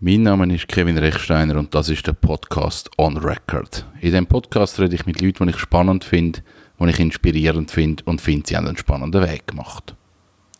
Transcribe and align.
Mein 0.00 0.22
Name 0.22 0.54
ist 0.54 0.68
Kevin 0.68 0.96
Rechsteiner 0.96 1.56
und 1.56 1.74
das 1.74 1.88
ist 1.88 2.06
der 2.06 2.12
Podcast 2.12 2.88
On 2.98 3.16
Record. 3.16 3.84
In 3.96 4.12
diesem 4.12 4.26
Podcast 4.28 4.78
rede 4.78 4.94
ich 4.94 5.06
mit 5.06 5.20
Leuten, 5.20 5.44
die 5.44 5.50
ich 5.50 5.58
spannend 5.58 6.04
finde, 6.04 6.38
die 6.78 6.88
ich 6.88 7.00
inspirierend 7.00 7.72
finde 7.72 8.04
und 8.04 8.20
finde, 8.20 8.46
sie 8.46 8.56
haben 8.56 8.68
einen 8.68 8.76
spannenden 8.76 9.24
Weg 9.24 9.48
gemacht. 9.48 9.96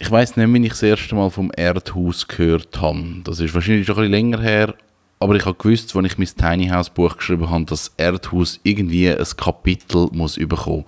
Ich 0.00 0.10
weiß 0.10 0.36
nicht, 0.36 0.52
wie 0.52 0.66
ich 0.66 0.70
das 0.70 0.82
erste 0.82 1.14
Mal 1.14 1.30
vom 1.30 1.52
Erdhaus 1.56 2.26
gehört 2.26 2.80
habe. 2.80 3.00
Das 3.22 3.38
ist 3.38 3.54
wahrscheinlich 3.54 3.86
schon 3.86 3.94
ein 3.98 4.10
bisschen 4.10 4.30
länger 4.32 4.40
her, 4.40 4.74
aber 5.20 5.36
ich 5.36 5.46
habe 5.46 5.56
gewusst, 5.56 5.94
als 5.94 6.06
ich 6.06 6.18
mein 6.18 6.26
Tiny 6.58 6.70
House 6.70 6.90
Buch 6.90 7.16
geschrieben 7.16 7.48
habe, 7.48 7.64
dass 7.66 7.84
das 7.84 7.94
Erdhaus 7.96 8.58
irgendwie 8.64 9.08
ein 9.08 9.24
Kapitel 9.36 10.08
muss 10.10 10.34
bekommen. 10.34 10.84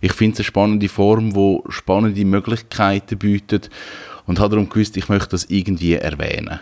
Ich 0.00 0.14
finde 0.14 0.32
es 0.32 0.38
eine 0.38 0.44
spannende 0.44 0.88
Form, 0.88 1.34
die 1.34 1.60
spannende 1.68 2.24
Möglichkeiten 2.24 3.18
bietet 3.18 3.68
und 4.24 4.40
habe 4.40 4.54
darum 4.54 4.70
gewusst, 4.70 4.96
ich 4.96 5.10
möchte 5.10 5.32
das 5.32 5.44
irgendwie 5.50 5.96
erwähnen. 5.96 6.60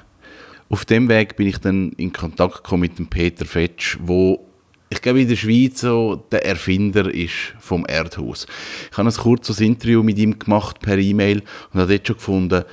Auf 0.71 0.85
dem 0.85 1.09
Weg 1.09 1.37
bin 1.37 1.47
ich 1.47 1.59
dann 1.59 1.93
in 1.93 2.13
Kontakt 2.13 2.57
gekommen 2.57 2.83
mit 2.83 2.99
dem 2.99 3.07
Peter 3.07 3.47
Fetsch, 3.47 3.97
wo 4.01 4.45
ich 4.91 5.03
glaube 5.03 5.23
in 5.23 5.29
der 5.29 5.37
Schweiz 5.37 5.81
so 5.81 6.17
der 6.31 6.45
Erfinder 6.45 7.13
ist 7.13 7.55
vom 7.59 7.87
Erdhaus. 7.87 8.47
Ich 8.91 8.97
habe 8.97 9.09
ein 9.09 9.15
kurzes 9.15 9.61
Interview 9.61 10.03
mit 10.03 10.19
ihm 10.19 10.39
gemacht 10.39 10.81
per 10.81 10.99
E-Mail 10.99 11.43
und 11.73 11.81
habe 11.81 11.93
dort 11.93 12.07
schon 12.07 12.17
gefunden, 12.17 12.65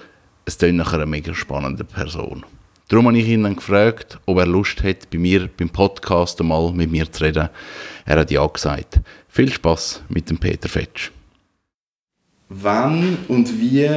es 0.46 0.56
ist 0.56 0.74
nachher 0.74 0.98
eine 0.98 1.06
mega 1.06 1.34
spannende 1.34 1.84
Person. 1.84 2.46
Darum 2.88 3.08
habe 3.08 3.18
ich 3.18 3.28
ihn 3.28 3.44
dann 3.44 3.56
gefragt, 3.56 4.20
ob 4.26 4.38
er 4.38 4.46
Lust 4.46 4.84
hat, 4.84 5.10
bei 5.10 5.18
mir 5.18 5.48
beim 5.48 5.70
Podcast 5.70 6.40
einmal 6.40 6.72
mit 6.72 6.92
mir 6.92 7.12
zu 7.12 7.24
reden. 7.24 7.50
Er 8.06 8.20
hat 8.20 8.30
ja 8.30 8.46
gesagt. 8.46 9.00
Viel 9.28 9.52
Spaß 9.52 10.04
mit 10.10 10.30
dem 10.30 10.38
Peter 10.38 10.70
Fetsch. 10.70 11.12
Wann 12.50 13.18
und 13.28 13.60
wie 13.60 13.90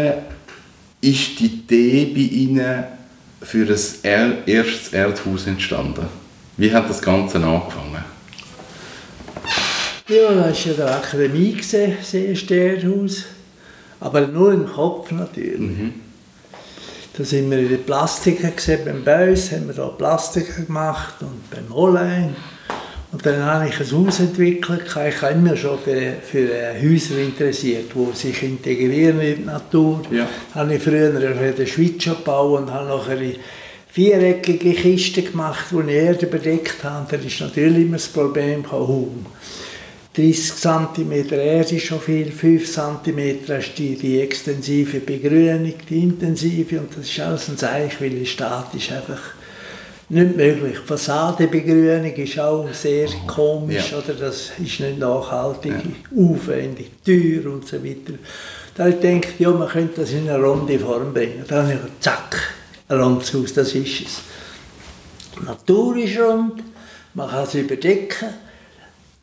ist 1.01 1.39
die 1.39 1.47
Idee 1.47 2.07
bei 2.07 2.21
Ihnen 2.21 2.98
für 3.43 3.65
das 3.65 3.97
erstes 4.03 4.93
Erdhaus 4.93 5.47
entstanden? 5.47 6.07
Wie 6.57 6.73
hat 6.73 6.91
das 6.91 7.01
Ganze 7.01 7.39
angefangen? 7.39 8.05
Ja, 10.09 10.33
das 10.33 10.67
war 10.67 10.73
ja 10.73 10.73
der 10.73 10.97
Akademie, 10.97 11.57
das 11.57 12.15
erste 12.15 12.55
Erdhaus. 12.55 13.25
Aber 14.01 14.27
nur 14.27 14.53
im 14.53 14.67
Kopf 14.67 15.11
natürlich. 15.11 15.59
Mhm. 15.59 15.95
Da 17.17 17.25
sind 17.25 17.51
wir 17.51 17.59
in 17.59 17.69
den 17.69 17.83
Plastiken 17.83 18.55
gesehen, 18.55 18.85
beim 18.85 19.03
Beuys 19.03 19.51
haben 19.51 19.67
wir 19.67 19.75
da 19.75 19.89
Plastiken 19.89 20.67
gemacht 20.67 21.15
und 21.21 21.51
beim 21.51 21.73
Olein. 21.73 22.37
Und 23.11 23.25
dann 23.25 23.43
habe 23.43 23.69
ich 23.69 23.81
ein 23.81 23.91
Haus 23.91 24.21
entwickelt. 24.21 24.83
Ich 24.87 25.23
habe 25.23 25.33
immer 25.33 25.57
schon 25.57 25.79
für, 25.79 26.17
für 26.23 26.49
Häuser 26.83 27.19
interessiert, 27.19 27.87
die 27.95 28.17
sich 28.17 28.43
integrieren 28.43 29.21
in 29.21 29.37
die 29.37 29.45
Natur. 29.45 30.03
Ja. 30.11 30.29
Habe 30.55 30.75
ich 30.75 30.83
früher 30.83 31.13
für 31.13 31.53
den 31.53 31.67
Schweiz 31.67 32.05
gebaut 32.05 32.61
und 32.61 32.73
habe 32.73 32.89
nachher 32.89 33.19
viereckige 33.91 34.75
Kisten 34.75 35.25
gemacht, 35.25 35.67
die 35.71 35.91
ich 35.91 35.97
Erde 35.97 36.27
bedeckt 36.27 36.85
habe. 36.85 37.17
Da 37.17 37.17
ist 37.17 37.41
natürlich 37.41 37.83
immer 37.87 37.97
das 37.97 38.09
Problem, 38.09 38.71
Hum. 38.71 39.25
30 40.15 40.57
cm 40.57 41.13
Erde 41.31 41.77
ist 41.77 41.87
schon 41.87 42.01
viel, 42.01 42.33
5 42.33 42.73
cm 42.73 43.19
ist 43.57 43.79
die, 43.79 43.95
die 43.95 44.21
extensive 44.21 44.99
Begrünung, 44.99 45.75
die 45.89 46.03
intensive 46.03 46.81
und 46.81 46.97
das 46.97 47.09
ist 47.09 47.21
alles 47.21 47.49
ein 47.49 47.57
Zeichen, 47.57 48.01
weil 48.01 48.11
die 48.11 48.27
Stadt 48.27 48.75
ist 48.75 48.91
einfach 48.91 49.21
nicht 50.09 50.37
möglich. 50.37 50.79
Die 50.81 50.87
Fassadenbegrünung 50.87 52.13
ist 52.15 52.39
auch 52.39 52.67
sehr 52.73 53.09
komisch, 53.27 53.93
ja. 53.93 53.99
oder? 53.99 54.15
das 54.15 54.53
ist 54.59 54.81
nicht 54.81 54.99
nachhaltig, 54.99 55.73
ja. 55.73 56.23
aufwendig, 56.23 56.91
teuer 57.05 57.53
und 57.53 57.67
so 57.67 57.83
weiter. 57.85 58.15
Da 58.75 58.85
habe 58.85 58.95
ich 58.95 59.01
gedacht, 59.01 59.41
ja, 59.41 59.51
man 59.51 59.69
könnte 59.69 60.01
das 60.01 60.13
in 60.13 60.29
eine 60.29 60.43
runde 60.43 60.79
Form 60.79 61.13
bringen. 61.13 61.45
Dann 61.47 61.65
habe 61.65 61.73
ich 61.75 62.01
zack, 62.01 62.55
ein 62.89 63.01
rundes 63.01 63.35
Haus, 63.35 63.53
das 63.53 63.75
ist 63.75 64.01
es. 64.07 64.21
Die 65.39 65.45
Natur 65.45 65.97
ist 65.97 66.19
rund, 66.19 66.63
man 67.15 67.29
kann 67.29 67.45
es 67.45 67.55
überdecken. 67.55 68.29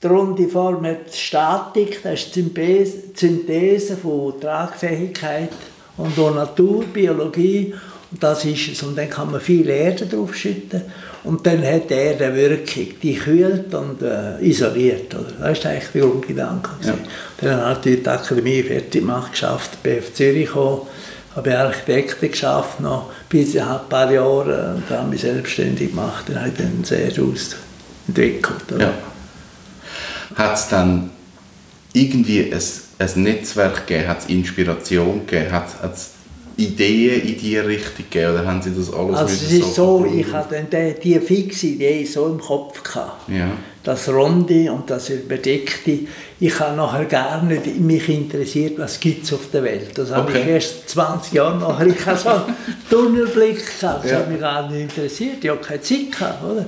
Die 0.03 0.08
runde 0.08 0.47
Form 0.47 0.86
hat 0.86 1.14
Statik, 1.14 2.03
das 2.03 2.25
ist 2.25 2.36
die 2.36 2.86
Synthese 3.15 3.98
von 3.98 4.39
Tragfähigkeit 4.39 5.49
und 5.98 6.20
auch 6.20 6.36
Natur, 6.36 6.83
Biologie 6.83 7.73
das 8.23 8.45
ist 8.45 8.67
es. 8.70 8.83
Und 8.83 8.98
dann 8.98 9.09
kann 9.09 9.31
man 9.31 9.42
viel 9.42 9.70
Erde 9.70 10.05
draufschütten 10.05 10.81
und 11.23 11.45
dann 11.45 11.65
hat 11.65 11.89
die 11.89 11.95
Erde 11.95 12.26
eine 12.26 12.36
Wirkung, 12.36 12.87
die 13.02 13.15
kühlt 13.15 13.73
und 13.73 14.02
äh, 14.02 14.39
isoliert. 14.42 15.14
Oder? 15.15 15.31
Das 15.39 15.58
ist 15.58 15.65
eigentlich 15.65 15.89
der 15.93 16.02
Grundgedanke. 16.03 16.70
Ja. 16.83 16.93
Dann 17.42 17.65
hat 17.65 17.86
die 17.86 18.08
Akademie 18.08 18.61
fertig 18.61 19.02
gemacht, 19.02 19.31
geschafft, 19.31 19.81
BF 19.81 20.14
Zürich 20.14 20.48
gekommen, 20.48 20.81
habe 21.36 21.58
Architekten 21.58 22.31
geschafft 22.31 22.80
noch 22.80 23.11
bis 23.27 23.58
ein 23.58 23.80
paar 23.89 24.11
Jahre 24.11 24.75
und 24.75 24.83
dann 24.87 25.09
mich 25.09 25.21
selbstständig 25.21 25.89
gemacht. 25.89 26.25
Dann 26.27 26.39
habe 26.39 26.49
ich 26.49 26.55
dann 26.55 26.83
sehr 26.83 27.09
ausentwickelt. 27.09 28.80
Ja. 28.80 28.93
Hat 30.36 30.55
es 30.55 30.67
dann 30.70 31.09
irgendwie 31.93 32.54
ein, 32.54 32.61
ein 32.99 33.23
Netzwerk 33.23 33.87
gegeben, 33.87 34.08
hat 34.08 34.20
es 34.20 34.25
Inspiration 34.27 35.25
gegeben, 35.25 35.52
hat 35.52 35.67
es 35.93 36.14
Ideen 36.58 37.21
in 37.21 37.38
diese 37.38 37.67
Richtung 37.67 38.05
gegeben 38.10 38.33
oder 38.33 38.45
haben 38.45 38.61
Sie 38.61 38.73
das 38.76 38.93
alles 38.93 39.17
Also 39.17 39.33
es 39.33 39.52
ist 39.52 39.76
so, 39.76 39.99
so 39.99 40.05
ich 40.05 40.32
hatte 40.32 40.66
die, 40.71 40.99
die 41.02 41.20
fixe 41.20 41.67
Idee 41.67 42.05
so 42.05 42.27
im 42.27 42.39
Kopf 42.39 42.82
gehabt. 42.83 43.30
Ja. 43.30 43.52
Das 43.83 44.10
Runde 44.10 44.71
und 44.71 44.89
das 44.89 45.10
Überdeckte. 45.10 45.99
Ich 46.39 46.60
habe 46.60 46.76
nachher 46.76 47.05
gar 47.05 47.43
nicht 47.43 47.80
mich 47.80 48.10
interessiert, 48.10 48.80
was 48.80 48.99
gibt 48.99 49.26
es 49.26 49.33
auf 49.33 49.52
der 49.54 49.64
Welt. 49.64 49.95
Das 49.95 50.10
okay. 50.10 50.20
habe 50.20 50.39
ich 50.39 50.48
erst 50.48 50.89
20 50.89 51.33
Jahre 51.33 51.58
nachher. 51.60 51.88
Ich 51.88 52.05
habe 52.05 52.17
so 52.17 52.30
einen 52.30 52.55
Tunnelblick 52.89 53.80
gehabt. 53.80 54.05
Das 54.05 54.11
ja. 54.11 54.17
hat 54.17 54.30
mich 54.30 54.39
gar 54.39 54.70
nicht 54.70 54.82
interessiert. 54.82 55.43
Ich 55.43 55.49
habe 55.49 55.61
keine 55.61 55.82
Zeit 55.82 56.11
gehabt, 56.11 56.43
oder? 56.43 56.66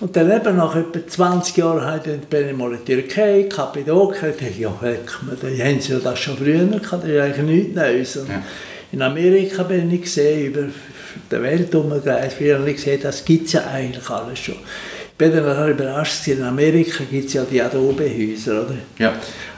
Und 0.00 0.16
dann 0.16 0.32
eben 0.32 0.56
nach 0.56 0.74
etwa 0.74 1.06
20 1.06 1.56
Jahren 1.58 2.02
bin 2.28 2.48
ich 2.48 2.56
mal 2.56 2.72
in 2.72 2.84
die 2.84 2.92
Türkei, 2.92 3.44
Kappadokia, 3.44 4.28
ich 4.30 4.36
dachte, 4.36 4.60
ja, 4.60 4.74
da 4.80 5.64
haben 5.64 5.80
sie 5.80 5.92
ja 5.92 5.98
das 6.00 6.18
schon 6.18 6.36
früher 6.36 6.66
gehabt, 6.66 7.04
das 7.04 7.10
ist 7.10 7.20
eigentlich 7.20 7.46
nichts 7.46 7.76
Neues. 7.76 8.16
Und 8.16 8.28
ja. 8.28 8.42
In 8.92 9.00
Amerika 9.00 9.62
bin 9.62 9.90
ich 9.90 10.02
gesehen, 10.02 10.48
über 10.48 10.64
die 11.30 11.42
Welt 11.42 11.74
umgereist, 11.74 12.36
ich 12.40 12.76
gesehen, 12.76 13.00
das 13.02 13.24
gibt 13.24 13.46
es 13.46 13.52
ja 13.54 13.66
eigentlich 13.66 14.08
alles 14.10 14.38
schon. 14.38 14.54
Ich 14.54 15.18
bin 15.18 15.32
dann 15.32 15.56
auch 15.56 15.68
überrascht, 15.68 16.28
in 16.28 16.42
Amerika 16.42 17.04
gibt 17.10 17.26
es 17.26 17.34
ja 17.34 17.44
die 17.50 17.62
Adobe-Häuser, 17.62 18.64
oder? 18.64 18.74
Ja. 18.98 19.14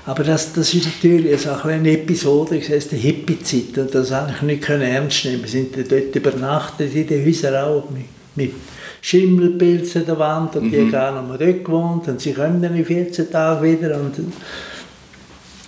Aber 0.07 0.23
das, 0.23 0.53
das 0.53 0.73
ist 0.73 0.87
natürlich 0.87 1.47
eine, 1.49 1.65
eine 1.65 1.91
Episode, 1.93 2.59
das 2.59 2.69
heißt 2.69 2.93
die 2.93 2.97
Hippie-Zeit, 2.97 3.79
und 3.79 3.95
das 3.95 4.13
habe 4.13 4.33
ich 4.37 4.43
nicht 4.43 4.69
ernst 4.69 5.25
nehmen 5.25 5.43
Wir 5.43 5.49
sind 5.49 5.77
dort 5.77 6.15
übernachtet 6.15 6.95
in 6.95 7.07
den 7.07 7.27
Häusern 7.27 7.57
auch 7.57 7.89
mit, 7.91 8.05
mit 8.37 8.53
Schimmelpilzen 9.01 10.03
an 10.03 10.07
der 10.07 10.19
Wand 10.19 10.57
und 10.57 10.65
mhm. 10.65 10.71
die 10.71 10.81
haben 10.81 10.93
gar 10.93 11.23
nicht 11.23 11.29
mehr 11.29 11.47
dort 11.47 11.65
gewohnt 11.65 12.09
und 12.09 12.21
sie 12.21 12.33
kommen 12.33 12.63
dann 12.63 12.77
in 12.77 12.85
14 12.85 13.31
Tagen 13.31 13.63
wieder 13.63 14.01
und 14.01 14.15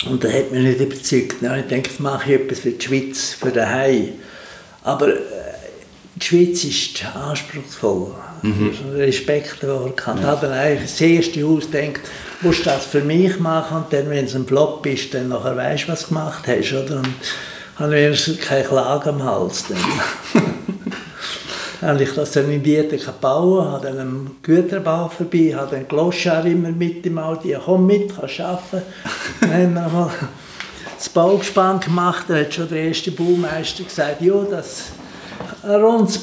und 0.05 0.23
da 0.23 0.29
hat 0.29 0.53
mich 0.53 0.63
nicht 0.63 0.81
überzeugt. 0.81 1.37
Dann 1.41 1.51
habe 1.51 1.61
ich 1.61 1.69
gedacht, 1.69 2.01
mache 2.01 2.33
ich 2.33 2.41
etwas 2.41 2.61
für 2.61 2.71
die 2.71 2.85
Schweiz, 2.85 3.33
für 3.33 3.51
den 3.51 3.69
Hai. 3.69 4.13
Aber 4.85 5.09
äh, 5.09 5.21
die 6.15 6.27
Schweiz 6.27 6.65
ist 6.65 7.05
anspruchsvoll. 7.17 8.15
Mhm. 8.43 8.73
Respekt 8.95 9.57
davor. 9.63 9.93
Ich 9.97 10.07
ja. 10.07 10.23
habe 10.23 10.47
dann 10.47 10.57
eigentlich 10.57 10.91
das 10.91 11.01
erste 11.01 11.43
Haus 11.43 11.71
gedacht, 11.71 12.01
musst 12.43 12.61
du 12.61 12.65
das 12.65 12.85
für 12.85 13.01
mich 13.01 13.41
machen 13.41 13.79
und 13.79 13.93
dann, 13.93 14.11
wenn 14.11 14.27
es 14.27 14.35
ein 14.35 14.47
Flop 14.47 14.85
ist, 14.87 15.15
dann 15.15 15.29
nachher 15.29 15.57
weißt 15.57 15.85
du, 15.85 15.93
was 15.93 16.03
du 16.03 16.09
gemacht 16.09 16.47
hast. 16.47 16.73
Oder? 16.73 16.99
Und 16.99 17.15
habe 17.77 17.99
ich 17.99 18.41
keine 18.41 18.65
Klage 18.65 19.09
am 19.11 19.25
Hals. 19.25 19.65
Dann. 19.69 20.43
habe 21.83 22.03
ich 22.03 22.13
das 22.15 22.33
dann 22.33 22.51
in 22.51 22.63
Dieter 22.63 23.13
bauen, 23.13 23.69
habe 23.69 23.87
dann 23.89 23.99
am 23.99 24.37
Güterbau 24.43 25.09
vorbei, 25.09 25.55
habe 25.55 25.77
den 25.77 25.89
Gloschar 25.89 26.45
immer 26.47 26.71
mit 26.71 27.05
im 27.07 27.19
Auto, 27.19 27.49
ja, 27.49 27.61
komm 27.65 27.87
mit, 27.87 28.15
kannst 28.17 28.41
arbeiten. 28.41 28.83
dann 29.41 29.51
haben 29.53 29.75
wir 29.75 29.91
mal 29.91 30.11
das 30.97 31.09
Baugespann 31.09 31.81
gemacht, 31.81 32.27
da 32.29 32.37
hat 32.37 32.55
schon 32.55 32.69
der 32.69 32.85
erste 32.85 33.11
Baumeister 33.11 33.85
gesagt, 33.85 34.23
ja, 34.23 34.35
das 34.51 34.85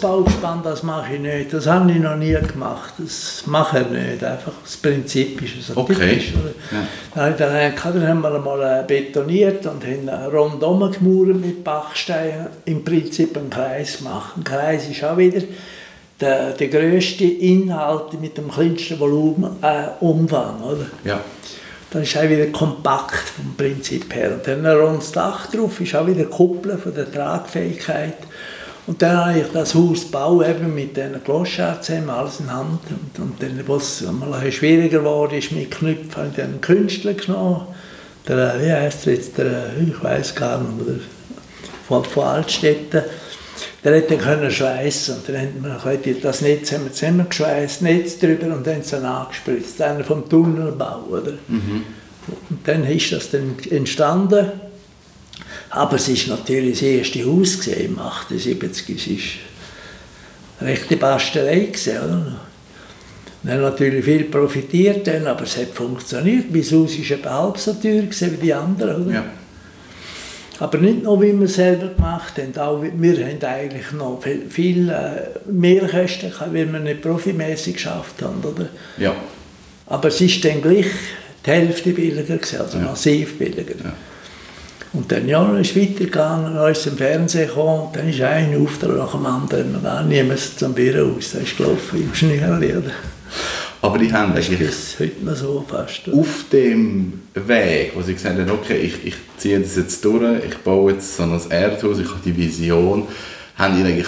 Baugespann, 0.01 0.62
das 0.63 0.84
mache 0.84 1.16
ich 1.16 1.19
nicht. 1.19 1.53
Das 1.53 1.68
habe 1.68 1.91
ich 1.91 2.00
noch 2.00 2.16
nie 2.16 2.34
gemacht. 2.34 2.93
Das 2.97 3.43
mache 3.46 3.82
ich 3.82 3.90
nicht. 3.90 4.23
Einfach 4.23 4.53
das 4.64 4.78
Prinzip 4.78 5.41
ist 5.41 5.67
so 5.67 5.78
okay. 5.78 5.93
typisch. 5.93 6.34
Ja. 6.72 6.88
Dann, 7.16 7.38
dann, 7.38 7.73
dann 7.76 8.08
haben 8.08 8.22
wir 8.22 8.40
mal 8.40 8.82
äh, 8.82 8.84
betoniert 8.85 9.66
und 9.66 9.84
haben 9.84 10.09
rundum 10.34 10.91
gemauert 10.91 11.35
mit 11.35 11.64
Bachsteinen. 11.64 12.47
Im 12.66 12.84
Prinzip 12.84 13.38
einen 13.38 13.49
Kreis 13.49 13.97
gemacht. 13.97 14.38
Ein 14.38 14.43
Kreis 14.43 14.90
ist 14.90 15.03
auch 15.03 15.17
wieder 15.17 15.41
der, 16.20 16.52
der 16.52 16.67
grösste 16.67 17.26
Inhalt 17.26 18.20
mit 18.20 18.38
dem 18.38 18.49
kleinsten 18.49 18.99
Volumen, 18.99 19.58
äh, 19.61 19.88
Umfang. 19.99 20.61
Oder? 20.64 20.85
Ja. 21.03 21.20
Das 21.91 22.03
ist 22.03 22.17
auch 22.17 22.23
wieder 22.23 22.47
kompakt 22.47 23.29
vom 23.29 23.55
Prinzip 23.55 24.14
her. 24.16 24.32
Und 24.34 24.47
dann 24.47 24.66
ein 24.66 24.78
rundes 24.78 25.11
Dach 25.11 25.46
drauf, 25.52 25.79
ist 25.79 25.96
auch 25.96 26.08
wieder 26.08 26.26
Kuppeln 26.26 26.79
von 26.79 26.96
der 26.96 27.11
Tragfähigkeit. 27.11 28.17
Und 28.85 29.02
dann 29.02 29.18
habe 29.18 29.40
ich 29.40 29.47
das 29.53 29.76
Haus 29.76 30.03
gebaut, 30.03 30.46
eben 30.46 30.76
mit 30.76 30.97
diesen 30.97 31.24
Gloschern 31.24 31.78
alles 32.09 32.40
in 32.41 32.52
Hand. 32.52 32.80
Und, 32.90 33.24
und 33.24 33.41
dann, 33.41 33.64
was 33.66 34.02
mal 34.02 34.52
schwieriger 34.52 35.00
geworden 35.00 35.38
ist 35.38 35.53
mit 35.53 35.72
Knüpfen, 35.72 36.16
habe 36.16 36.32
ich 36.35 36.44
einen 36.44 36.59
Künstler 36.59 37.14
genommen. 37.14 37.68
Der, 38.28 38.62
wie 38.62 38.72
heißt 38.72 39.08
er 39.08 39.14
jetzt, 39.14 39.38
der, 39.38 39.72
ich 39.85 40.03
weiß 40.03 40.35
gar 40.35 40.59
nicht, 40.59 41.02
von, 41.88 42.03
von 42.03 42.24
Altstädten. 42.24 43.03
Der 43.84 44.02
dann 44.02 44.18
können 44.18 44.50
schweißen 44.50 45.16
und 45.18 45.29
dann 45.29 45.84
haben 45.84 46.00
wir 46.03 46.22
das 46.22 46.41
Netz 46.41 46.72
haben 46.72 46.86
wir 46.86 46.94
zusammengeschweißt, 46.94 47.82
Netz 47.82 48.18
drüber 48.18 48.47
und 48.47 48.66
dann 48.66 48.82
so 48.82 48.97
angespritzt, 48.97 49.82
einer 49.82 50.03
vom 50.03 50.28
Tunnelbau, 50.28 51.03
oder? 51.09 51.34
Mhm. 51.47 51.84
Und 52.50 52.59
dann 52.66 52.86
ist 52.86 53.12
das 53.12 53.29
dann 53.29 53.56
entstanden. 53.70 54.52
Aber 55.75 55.96
es 55.96 56.08
ist 56.08 56.28
natürlich 56.28 56.73
das 56.73 56.81
erste 56.84 57.25
Haus 57.25 57.66
im 57.66 57.97
78. 57.97 58.96
Es 58.96 59.08
ist 59.08 59.23
eine 60.59 60.70
rechte 60.70 60.97
Bastelei 60.97 61.61
gewesen, 61.61 61.97
oder? 61.97 62.40
Wir 63.41 63.53
haben 63.53 63.61
natürlich 63.61 64.05
viel 64.05 64.23
profitiert, 64.25 65.05
dann, 65.08 65.28
aber 65.28 65.43
es 65.43 65.58
hat 65.58 65.70
funktioniert. 65.70 66.46
Mein 66.52 66.61
Haus 66.61 66.72
war 66.97 67.17
etwa 67.17 67.29
halb 67.31 67.58
so 67.58 67.73
teuer 67.73 68.03
wie 68.03 68.37
die 68.41 68.53
anderen. 68.53 69.03
Oder? 69.03 69.14
Ja. 69.14 69.25
Aber 70.59 70.78
nicht 70.78 71.03
nur, 71.03 71.22
wie 71.22 71.37
wir 71.37 71.46
es 71.46 71.55
selber 71.55 71.87
gemacht 71.87 72.37
haben, 72.37 72.55
auch 72.58 72.81
wir 72.81 73.28
haben 73.28 73.43
eigentlich 73.43 73.91
noch 73.93 74.22
viel, 74.22 74.43
viel 74.49 74.90
äh, 74.90 75.52
mehr 75.52 75.87
Kosten 75.87 76.29
gehabt, 76.29 76.53
weil 76.53 76.72
wir 76.72 76.79
nicht 76.79 77.02
profimäßig 77.02 77.73
geschafft 77.73 78.22
haben. 78.22 78.41
Oder? 78.43 78.69
Ja. 78.97 79.16
Aber 79.87 80.08
es 80.08 80.22
ist 80.22 80.46
dann 80.46 80.61
gleich 80.61 80.85
die 81.46 81.49
Hälfte 81.49 81.90
billiger 81.90 82.37
gewesen, 82.37 82.61
also 82.61 82.78
ja. 82.78 82.84
massiv 82.85 83.40
billiger. 83.40 83.76
Ja. 83.84 83.93
Und 84.93 85.11
dann 85.11 85.28
ja, 85.28 85.57
ist 85.57 85.72
es 85.72 85.75
weitergegangen, 85.75 86.53
dann 86.53 86.72
ist 86.72 86.85
im 86.85 86.97
Fernsehen 86.97 87.47
gekommen, 87.47 87.90
dann 87.93 88.07
ist 88.07 88.22
ein 88.22 88.55
Auftrag 88.61 88.95
nach 88.95 89.11
dem 89.11 89.25
anderen, 89.25 89.75
und 89.75 89.84
dann 89.84 90.07
nehmen 90.07 90.29
wir 90.29 90.37
zum 90.37 90.73
Büro 90.73 91.17
aus, 91.17 91.31
dann 91.31 91.41
ist 91.41 91.57
gelaufen 91.57 92.03
im 92.03 92.13
Schnürli. 92.13 92.75
Aber 93.81 93.97
die 93.97 94.13
haben 94.13 94.34
eigentlich 94.34 94.59
bis 94.59 94.97
heute 94.99 95.25
noch 95.25 95.35
so 95.35 95.66
fast. 95.67 96.07
Auf 96.13 96.45
dem 96.51 97.22
Weg, 97.34 97.91
wo 97.95 98.01
sie 98.01 98.13
gesagt 98.13 98.40
haben, 98.40 98.51
okay, 98.51 98.78
ich, 98.78 99.05
ich 99.05 99.16
ziehe 99.37 99.59
das 99.59 99.75
jetzt 99.75 100.05
durch, 100.05 100.45
ich 100.47 100.57
baue 100.59 100.93
jetzt 100.93 101.17
so 101.17 101.23
ein 101.23 101.41
Erdhaus, 101.49 101.99
ich 101.99 102.07
habe 102.07 102.19
die 102.23 102.37
Vision, 102.37 103.07
haben 103.57 103.75
die 103.75 103.84
eigentlich 103.84 104.07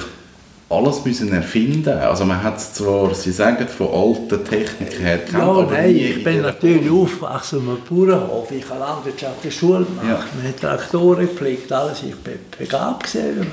alles 0.76 1.06
müssen 1.06 1.32
erfinden. 1.32 1.98
Also 1.98 2.26
man 2.26 2.42
hat 2.44 2.60
zwar, 2.60 3.14
Sie 3.16 3.32
sagen, 3.32 3.68
von 3.68 3.88
alten 3.88 4.44
Techniken 4.44 5.02
her 5.02 5.20
kennt, 5.20 5.34
ja, 5.34 5.68
nein, 5.70 5.96
ich 5.96 6.24
bin 6.24 6.42
natürlich 6.42 6.90
aufgewachsen 6.90 7.60
auf 7.60 7.92
einem 7.92 8.08
Bauernhof. 8.08 8.52
Ich 8.52 8.70
habe 8.70 8.80
landwirtschaftliche 8.80 9.58
Schule 9.58 9.86
gemacht, 9.86 10.06
ja. 10.08 10.20
man 10.38 10.48
hat 10.48 10.60
Traktoren 10.60 11.28
gepflegt, 11.28 11.72
alles. 11.72 12.04
Ich 12.04 12.16
bin 12.16 12.40
begabt 12.58 13.04
gesehen. 13.04 13.52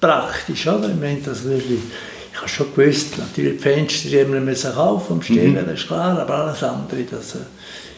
Praktisch, 0.00 0.66
oder? 0.66 0.88
Ich 0.88 1.00
meine, 1.00 1.20
das 1.24 1.44
wirklich 1.44 1.80
ich 2.38 2.42
habe 2.42 2.48
schon 2.48 2.72
gewusst, 2.72 3.18
natürlich 3.18 3.56
die 3.56 3.62
Fenster 3.62 4.08
die 4.10 4.32
wir 4.32 4.40
müssen 4.40 4.72
kaufen 4.72 5.14
und 5.14 5.24
stellen, 5.24 5.54
mhm. 5.54 5.66
das 5.66 5.80
ist 5.80 5.88
klar, 5.88 6.20
aber 6.20 6.34
alles 6.34 6.62
andere, 6.62 7.02
das, 7.02 7.34
äh, 7.34 7.38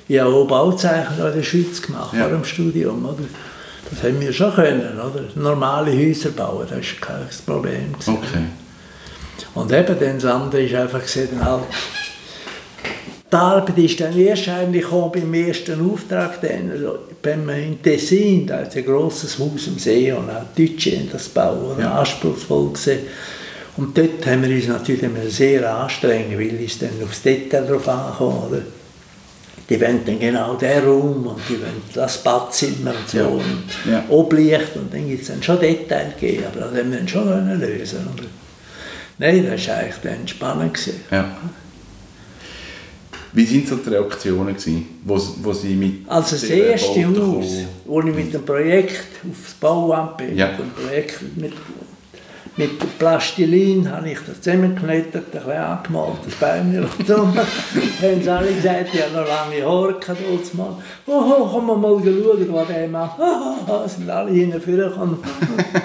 ich 0.08 0.18
habe 0.18 0.30
auch 0.30 0.46
Bauzeichen 0.46 1.18
in 1.18 1.34
der 1.34 1.42
Schweiz 1.42 1.82
gemacht, 1.82 2.14
ja. 2.14 2.22
vor 2.22 2.30
dem 2.30 2.44
Studium, 2.44 3.04
oder? 3.04 3.24
Das 3.90 4.02
haben 4.04 4.20
wir 4.20 4.32
schon 4.32 4.54
können, 4.54 4.98
oder? 4.98 5.24
Normale 5.34 5.92
Häuser 5.92 6.30
bauen, 6.30 6.66
das 6.68 6.78
war 6.78 6.78
kein 7.00 7.26
Problem. 7.44 7.92
Gewesen. 7.92 8.14
Okay. 8.14 8.44
Und 9.54 9.72
eben, 9.72 9.98
dann 9.98 10.14
das 10.14 10.24
andere 10.24 10.62
ist 10.62 10.74
einfach 10.74 11.02
gesehen, 11.02 11.44
halt, 11.44 11.64
die 13.30 13.36
Arbeit 13.36 13.78
ist 13.78 14.00
dann 14.00 14.18
erst 14.18 14.48
eigentlich 14.48 14.86
beim 14.86 15.34
ersten 15.34 15.90
Auftrag. 15.90 16.40
Dann. 16.40 16.70
Also, 16.70 16.98
wenn 17.22 17.46
man 17.46 17.56
in 17.56 17.82
Tessin, 17.82 18.46
da 18.46 18.60
ist 18.60 18.76
ein 18.76 18.84
grosses 18.84 19.38
Haus 19.38 19.68
am 19.68 19.78
See 19.78 20.12
und 20.12 20.28
auch 20.30 20.42
die 20.56 20.74
Deutschen 20.74 21.08
das 21.12 21.28
bauen, 21.28 21.78
ja. 21.78 22.00
anspruchsvoll 22.00 22.72
gesehen. 22.72 23.00
Und 23.76 23.96
dort 23.96 24.26
haben 24.26 24.42
wir 24.42 24.54
uns 24.54 24.66
natürlich 24.66 25.04
sehr 25.28 25.74
anstrengen, 25.74 26.38
weil 26.38 26.64
es 26.64 26.78
dann 26.78 26.90
aufs 27.04 27.22
Detail 27.22 27.66
drauf 27.66 27.88
ankommt. 27.88 28.62
Die 29.70 29.80
wollen 29.80 30.00
dann 30.04 30.18
genau 30.18 30.54
den 30.54 30.84
Raum 30.84 31.26
und 31.28 31.40
die 31.48 31.60
wollen 31.60 31.80
das 31.94 32.22
Badzimmer 32.24 32.90
und 32.90 33.08
so 33.08 33.18
ja. 33.18 33.26
und 33.26 33.64
ja. 33.88 34.04
Oblicht 34.08 34.74
und 34.74 34.92
dann 34.92 35.08
gibt 35.08 35.22
es 35.22 35.28
dann 35.28 35.42
schon 35.42 35.60
Details 35.60 36.14
gegeben, 36.18 36.44
aber 36.50 36.60
das 36.66 36.78
haben 36.78 36.90
wir 36.90 36.98
dann 36.98 37.08
schon 37.08 37.60
lösen 37.60 38.08
oder? 38.12 38.26
Nein, 39.18 39.46
das 39.48 39.68
war 39.68 39.76
eigentlich 39.76 39.96
dann 40.02 40.26
spannend. 40.26 40.90
Ja. 41.10 41.36
Wie 43.32 43.48
waren 43.48 43.66
so 43.66 43.76
die 43.76 43.90
Reaktionen, 43.90 44.54
gewesen, 44.54 44.86
wo, 45.04 45.20
wo 45.42 45.52
Sie 45.52 45.74
mit 45.74 46.08
Also 46.08 46.34
das 46.34 46.44
erste 46.44 47.06
Haus, 47.06 47.46
wo 47.84 48.00
ich 48.00 48.06
mit 48.06 48.34
dem 48.34 48.44
Projekt 48.44 49.06
aufs 49.30 49.54
Bauamt 49.54 50.16
bin, 50.16 50.36
ja. 50.36 50.48
mit 50.48 50.58
dem 50.58 50.70
Projekt 50.72 51.36
mit 51.36 51.52
mit 52.56 52.98
Plastilin 52.98 53.90
habe 53.90 54.10
ich 54.10 54.18
das 54.26 54.40
zusammengeknetet, 54.40 55.14
ein 55.14 55.30
bisschen 55.30 55.52
angemalt, 55.52 56.18
das 56.24 56.34
Bäumchen 56.34 56.84
und 56.84 57.06
so. 57.06 57.16
Haben 57.16 58.22
sie 58.22 58.28
alle 58.30 58.52
gesagt, 58.52 58.88
ich 58.92 59.02
habe 59.02 59.12
noch 59.12 59.28
lange 59.28 59.64
Haare 59.64 59.98
gehabt, 59.98 60.54
mal. 60.54 60.76
Oh, 61.06 61.12
oh, 61.12 61.48
komm 61.50 61.66
mal 61.66 61.80
schauen, 61.80 62.52
was 62.52 62.68
der 62.68 62.88
macht. 62.88 63.18
Oh, 63.18 63.54
oh, 63.66 63.88
sind 63.88 64.10
alle. 64.10 64.30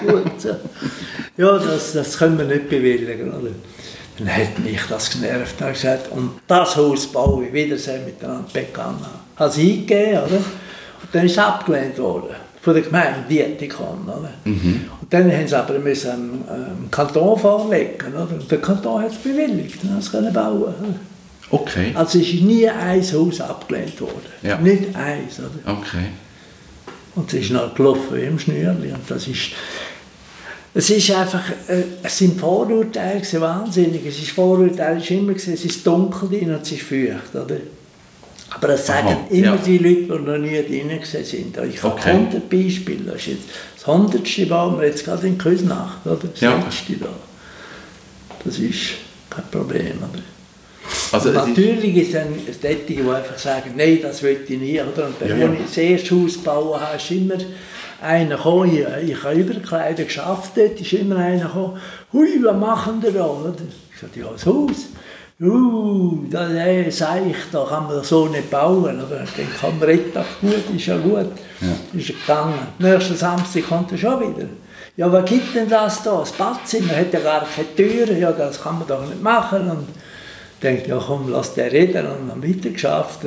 Gut, 0.06 0.40
so. 0.40 0.56
Ja, 1.36 1.58
das, 1.58 1.92
das 1.92 2.18
können 2.18 2.38
wir 2.38 2.46
nicht 2.46 2.68
bewilligen. 2.68 3.32
Dann 4.18 4.28
hat 4.28 4.58
mich 4.58 4.80
das 4.88 5.10
genervt. 5.10 5.54
Dann 5.58 5.72
gesagt, 5.72 6.10
und 6.10 6.40
das 6.46 6.76
Haus 6.76 7.06
baue 7.06 7.46
ich 7.46 7.52
wiedersehen 7.52 8.04
miteinander 8.04 8.48
begangen. 8.52 9.04
Hat 9.36 9.50
es 9.50 9.58
eingegeben, 9.58 10.18
oder? 10.24 10.36
Und 10.36 11.12
dann 11.12 11.26
ist 11.26 11.32
es 11.32 11.38
abgelehnt 11.38 11.98
worden 11.98 12.45
von 12.66 12.74
der 12.74 12.82
Gemeinde 12.82 13.20
Dietikon. 13.30 14.10
Mhm. 14.44 14.80
Und 15.00 15.12
dann 15.12 15.30
haben 15.30 15.46
sie 15.46 15.56
aber 15.56 15.78
müssen 15.78 16.10
dem 16.10 16.44
ähm, 16.50 16.90
Kanton 16.90 17.38
vorlegen. 17.38 18.12
Oder? 18.12 18.28
Und 18.28 18.50
der 18.50 18.60
Kanton 18.60 19.02
hat 19.02 19.12
es 19.12 19.18
bewilligt, 19.18 19.78
dann 19.84 20.02
sie 20.02 20.10
können 20.10 20.32
bauen. 20.32 20.74
Okay. 21.48 21.92
Also 21.94 22.18
es 22.18 22.26
ist 22.26 22.42
nie 22.42 22.68
ein 22.68 23.00
Haus 23.00 23.40
abgelehnt 23.40 24.00
worden. 24.00 24.32
Ja. 24.42 24.58
Nicht 24.58 24.96
eins. 24.96 25.38
Oder? 25.38 25.78
Okay. 25.78 26.06
Und 27.14 27.32
es 27.32 27.40
ist 27.40 27.52
noch 27.52 27.72
gelaufen 27.72 28.18
im 28.18 28.36
Schnürli. 28.36 28.90
Und 28.90 29.08
das 29.08 29.28
ist, 29.28 29.50
es 30.74 30.90
ist 30.90 31.08
einfach, 31.12 31.48
äh, 31.68 31.84
es 32.02 32.18
sind 32.18 32.40
Vorurteile, 32.40 33.22
wahnsinnig. 33.40 34.04
Es 34.06 34.18
ist 34.18 34.32
Vorurteile, 34.32 34.96
es 34.96 35.04
ist 35.04 35.10
immer, 35.12 35.36
es 35.36 35.46
ist 35.46 35.86
dunkel 35.86 36.28
drin 36.30 36.52
und 36.52 36.62
es 36.62 36.72
ist 36.72 36.82
feucht. 36.82 37.32
Oder? 37.32 37.58
Aber 38.56 38.68
das 38.68 38.86
sagen 38.86 39.08
Aha, 39.08 39.26
immer 39.28 39.46
ja. 39.46 39.56
die 39.56 39.76
Leute, 39.76 40.02
die 40.02 40.08
noch 40.08 40.38
nie 40.38 40.62
drin 40.62 40.98
sind. 41.02 41.58
Ich 41.68 41.82
habe 41.82 41.94
okay. 41.94 42.10
100 42.10 42.48
Beispiele. 42.48 43.04
Das 43.04 43.16
ist 43.16 43.26
jetzt 43.26 43.48
das 43.74 43.86
100. 43.86 44.48
bauen 44.48 44.80
wir 44.80 44.86
jetzt 44.86 45.04
gerade 45.04 45.26
in 45.26 45.36
Küsnacht. 45.36 46.06
Oder? 46.06 46.16
Das 46.16 46.40
ja. 46.40 46.58
da. 46.58 47.08
Das 48.44 48.58
ist 48.58 48.80
kein 49.28 49.44
Problem. 49.50 49.98
Oder? 49.98 50.22
Also 51.12 51.32
natürlich 51.32 51.96
ist 51.96 52.14
dann 52.14 52.28
solche, 52.60 52.76
die 52.86 53.00
einfach 53.00 53.38
sagen, 53.38 53.74
nein, 53.76 53.98
das 54.00 54.22
will 54.22 54.40
ich 54.48 54.58
nie. 54.58 54.80
Oder? 54.80 55.06
Und 55.06 55.16
dann, 55.20 55.28
ja, 55.28 55.36
ja. 55.36 55.52
ich 55.52 55.66
das 55.66 55.76
erste 55.76 56.14
Haus 56.14 56.38
bauen 56.38 56.80
habe, 56.80 56.96
ist 56.96 57.10
immer 57.10 57.34
einer 58.00 58.36
gekommen, 58.36 58.74
ich, 58.74 59.10
ich 59.10 59.22
habe 59.22 59.34
Überkleider 59.34 60.04
geschafft, 60.04 60.52
dort 60.56 60.80
ist 60.80 60.92
immer 60.94 61.16
einer 61.16 61.44
gekommen, 61.44 61.78
hui, 62.12 62.42
was 62.42 62.56
machen 62.56 63.02
wir 63.02 63.10
da? 63.10 63.26
Oder? 63.26 63.54
Ich 63.92 64.00
sagte, 64.00 64.20
ja, 64.20 64.28
das 64.32 64.46
Haus 64.46 64.86
uh, 65.40 66.24
das 66.30 66.50
äh, 66.52 66.90
sage 66.90 67.30
ich, 67.30 67.36
da 67.52 67.64
kann 67.64 67.86
man 67.86 68.02
so 68.02 68.26
nicht 68.26 68.50
bauen. 68.50 69.00
Aber 69.00 69.16
dann 69.16 69.26
kann 69.60 69.78
man 69.78 69.88
retten, 69.88 70.24
gut, 70.40 70.76
ist 70.76 70.86
ja 70.86 70.96
gut. 70.96 71.32
Ja. 71.60 71.98
Ist 71.98 72.08
gegangen. 72.08 72.58
Nächsten 72.78 73.16
Samstag 73.16 73.68
kommt 73.68 73.92
er 73.92 73.98
schon 73.98 74.20
wieder. 74.20 74.48
Ja, 74.96 75.12
was 75.12 75.26
gibt 75.26 75.54
denn 75.54 75.68
das 75.68 76.02
da? 76.02 76.20
Das 76.20 76.32
Badzimmer 76.32 76.96
hat 76.96 77.12
ja 77.12 77.20
gar 77.20 77.46
keine 77.46 77.74
Türen. 77.76 78.18
Ja, 78.18 78.32
das 78.32 78.62
kann 78.62 78.78
man 78.78 78.88
doch 78.88 79.06
nicht 79.06 79.22
machen. 79.22 79.70
Und 79.70 79.88
denkt, 80.62 80.86
ja 80.86 80.98
komm, 80.98 81.30
lass 81.30 81.54
den 81.54 81.68
reden. 81.68 82.06
Und 82.06 82.28
dann 82.28 82.42
weiter 82.42 82.70
geschafft. 82.70 83.20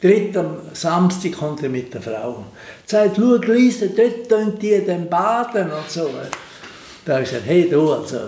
Dritt 0.00 0.36
am 0.36 0.58
Samstag 0.72 1.32
kommt 1.32 1.62
er 1.62 1.68
mit 1.68 1.92
der 1.92 2.02
Frau. 2.02 2.44
Sagt, 2.86 3.16
schau, 3.16 3.34
Lisa, 3.34 3.86
dort 3.86 4.28
tun 4.28 4.58
die 4.60 4.80
den 4.84 5.08
baden 5.08 5.70
und 5.72 5.90
so. 5.90 6.08
Da 7.04 7.14
habe 7.14 7.24
ich 7.24 7.30
gesagt, 7.30 7.46
hey 7.46 7.68
du, 7.68 7.92
also, 7.92 8.18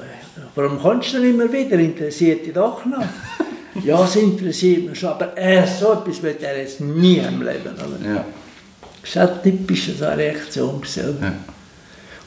Warum 0.55 0.79
kommst 0.79 1.15
du 1.15 1.19
nicht 1.19 1.37
mehr 1.37 1.53
wieder? 1.53 1.79
Interessiert 1.79 2.47
dich 2.47 2.53
doch 2.53 2.85
noch? 2.85 3.05
ja, 3.85 4.05
es 4.05 4.17
interessiert 4.17 4.89
mich 4.89 4.99
schon, 4.99 5.11
aber 5.11 5.37
äh, 5.37 5.67
so 5.67 5.93
etwas 5.93 6.23
wird 6.23 6.43
er 6.43 6.59
jetzt 6.59 6.81
nie 6.81 7.19
im 7.19 7.43
Leben. 7.43 7.75
Oder? 7.75 8.15
Ja. 8.15 8.25
Das 9.03 9.17
war 9.17 9.43
typisch 9.43 9.91
so 9.99 10.05
eine 10.05 10.19
Reaktion. 10.19 10.83
Ja. 10.97 11.33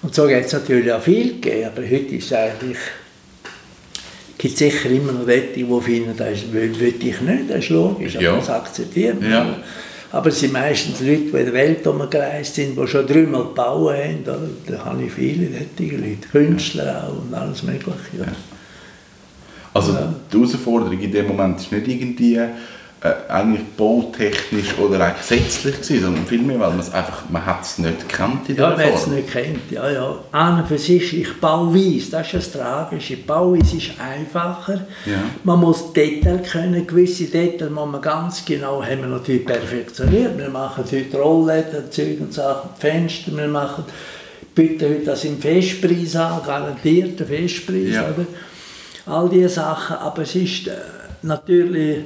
Und 0.01 0.13
so 0.13 0.27
geht 0.27 0.45
es 0.45 0.53
natürlich 0.53 0.91
auch 0.91 1.01
viel 1.01 1.33
gegeben, 1.33 1.69
aber 1.73 1.81
heute 1.81 2.15
ist 2.15 2.25
es 2.25 2.33
eigentlich, 2.33 2.77
gibt 4.37 4.53
es 4.53 4.59
sicher 4.59 4.89
immer 4.89 5.11
noch 5.11 5.25
Leute, 5.25 5.47
die 5.55 5.81
finden, 5.81 6.15
das 6.15 6.51
will, 6.51 6.79
will 6.79 6.93
ich 6.99 7.21
nicht, 7.21 7.49
das 7.49 7.57
ist 7.57 7.69
logisch, 7.69 8.13
ja. 8.13 8.29
aber 8.29 8.39
das 8.39 8.49
akzeptiert 8.49 9.19
man. 9.19 9.31
Ja. 9.31 9.57
Aber 10.11 10.29
es 10.29 10.39
sind 10.39 10.53
meistens 10.53 11.01
Leute, 11.01 11.23
die 11.23 11.37
in 11.37 11.45
der 11.45 11.53
Welt 11.53 11.85
umgereist 11.85 12.55
sind, 12.55 12.77
die 12.77 12.87
schon 12.87 13.05
dreimal 13.05 13.43
gebaut 13.43 13.93
haben. 13.93 14.23
Oder? 14.23 14.39
Da 14.67 14.85
habe 14.85 15.03
ich 15.03 15.11
viele 15.11 15.49
solche 15.49 15.97
Leute, 15.97 16.27
Künstler 16.31 17.07
auch 17.07 17.21
und 17.23 17.33
alles 17.33 17.63
Mögliche. 17.63 17.91
Ja. 18.19 18.25
Also 19.73 19.93
die 20.31 20.37
Herausforderung 20.37 20.99
in 20.99 21.11
dem 21.11 21.27
Moment 21.27 21.59
ist 21.59 21.71
nicht 21.71 21.87
irgendwie 21.87 22.39
äh, 23.01 23.31
eigentlich 23.31 23.65
bautechnisch 23.75 24.77
oder 24.79 25.07
auch 25.07 25.17
gesetzlich 25.17 25.75
gewesen, 25.75 26.01
sondern 26.01 26.25
vielmehr, 26.25 26.59
weil 26.59 26.69
man 26.69 26.79
es 26.79 26.91
einfach, 26.91 27.23
man 27.29 27.45
hat 27.45 27.61
es 27.61 27.77
nicht 27.77 28.07
gekannt 28.07 28.49
in 28.49 28.55
Ja, 28.55 28.69
man 28.69 28.79
hat 28.79 28.95
es 28.95 29.07
nicht 29.07 29.31
kennt, 29.31 29.71
ja, 29.71 29.89
ja. 29.89 30.15
An 30.31 30.61
und 30.61 30.67
für 30.67 30.77
sich, 30.77 31.17
ich 31.17 31.39
baue 31.39 31.73
weiss, 31.75 32.09
das 32.09 32.33
ist 32.33 32.33
das 32.33 32.51
Tragische. 32.53 33.17
Bauweise 33.17 33.77
ist 33.77 33.91
einfacher. 33.99 34.85
Ja. 35.05 35.21
Man 35.43 35.59
muss 35.59 35.93
Detail 35.93 36.39
können, 36.39 36.87
gewisse 36.87 37.25
Details 37.25 37.71
muss 37.71 37.89
man 37.89 38.01
ganz 38.01 38.43
genau, 38.45 38.83
haben 38.83 39.01
wir 39.01 39.07
natürlich 39.07 39.45
perfektioniert. 39.45 40.37
Wir 40.37 40.49
machen 40.49 40.83
heute 40.91 41.17
Rollläden, 41.17 41.91
Zeug 41.91 42.19
und 42.19 42.33
Sachen, 42.33 42.69
Fenster, 42.79 43.35
wir 43.35 43.47
machen 43.47 43.85
bieten 44.57 44.89
heute 44.89 45.05
das 45.05 45.23
im 45.23 45.37
Festpreis 45.37 46.15
an, 46.15 46.41
garantierten 46.43 47.27
Festpreis, 47.27 47.93
ja. 47.93 48.09
oder? 48.09 48.25
All 49.05 49.29
diese 49.29 49.49
Sachen, 49.49 49.97
aber 49.97 50.23
es 50.23 50.35
ist 50.35 50.67
äh, 50.67 50.71
natürlich, 51.21 51.99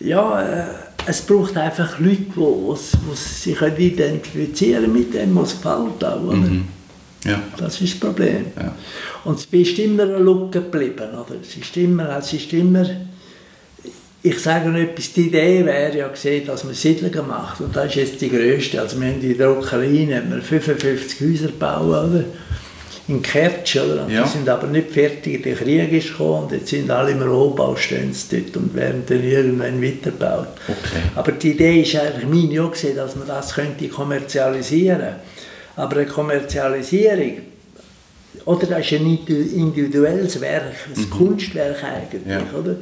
ja, 0.00 0.42
äh, 0.42 0.64
es 1.06 1.22
braucht 1.22 1.56
einfach 1.56 1.98
Leute, 1.98 2.24
die 2.36 3.16
sich 3.16 3.60
identifizieren 3.60 4.92
mit 4.92 5.14
dem, 5.14 5.34
was 5.36 5.52
gefällt 5.52 6.04
auch, 6.04 6.22
oder? 6.22 6.36
Mhm. 6.36 6.68
Ja. 7.24 7.42
Das 7.58 7.80
ist 7.80 7.94
das 7.94 8.00
Problem. 8.00 8.46
Ja. 8.56 8.74
Und 9.24 9.38
es 9.38 9.46
ist 9.46 9.78
immer 9.78 10.04
eine 10.04 10.18
Lücke 10.18 10.62
geblieben. 10.62 11.10
Oder? 11.12 11.36
Es, 11.42 11.54
ist 11.54 11.76
immer, 11.76 12.16
es 12.16 12.32
ist 12.32 12.52
immer, 12.52 12.88
ich 14.22 14.38
sage 14.38 14.70
noch 14.70 14.78
etwas, 14.78 15.12
die 15.12 15.26
Idee 15.26 15.64
wäre 15.64 15.96
ja 15.96 16.08
gesehen, 16.08 16.46
dass 16.46 16.64
man 16.64 16.74
Siedlungen 16.74 17.28
macht. 17.28 17.60
Und 17.60 17.76
das 17.76 17.86
ist 17.86 17.94
jetzt 17.96 18.20
die 18.20 18.30
grösste. 18.30 18.80
Also 18.80 18.98
wir 19.00 19.08
haben 19.08 19.20
in 19.20 19.36
der 19.36 19.54
Druckerei 19.54 20.40
55 20.40 21.20
Häuser 21.20 21.46
gebaut, 21.48 22.10
oder? 22.10 22.24
In 23.10 23.22
Kertsch, 23.22 23.76
oder? 23.76 24.08
Ja. 24.08 24.22
Die 24.22 24.28
sind 24.28 24.48
aber 24.48 24.68
nicht 24.68 24.90
fertig, 24.90 25.42
der 25.42 25.56
Krieg 25.56 25.92
ist 25.92 26.10
gekommen 26.10 26.44
und 26.44 26.52
jetzt 26.52 26.68
sind 26.68 26.90
alle 26.90 27.10
im 27.10 27.22
Rohbau 27.22 27.74
stehen 27.74 28.14
dort 28.30 28.56
und 28.56 28.74
werden 28.74 29.02
dann 29.06 29.22
irgendwann 29.22 29.82
weitergebaut. 29.82 30.48
Okay. 30.68 31.02
Aber 31.16 31.32
die 31.32 31.50
Idee 31.50 31.82
ist 31.82 31.96
eigentlich 31.96 32.28
meine 32.28 32.62
auch 32.62 32.70
gesehen, 32.70 32.96
dass 32.96 33.16
man 33.16 33.26
das 33.26 33.54
könnte 33.54 33.88
kommerzialisieren 33.88 34.98
könnte. 34.98 35.14
Aber 35.76 35.96
eine 35.96 36.06
Kommerzialisierung, 36.06 37.38
oder 38.44 38.66
das 38.66 38.80
ist 38.80 38.92
ein 38.92 39.18
individuelles 39.26 40.40
Werk, 40.40 40.74
ein 40.94 41.02
mhm. 41.02 41.10
Kunstwerk 41.10 41.82
eigentlich, 41.82 42.26
ja. 42.26 42.42
oder? 42.56 42.76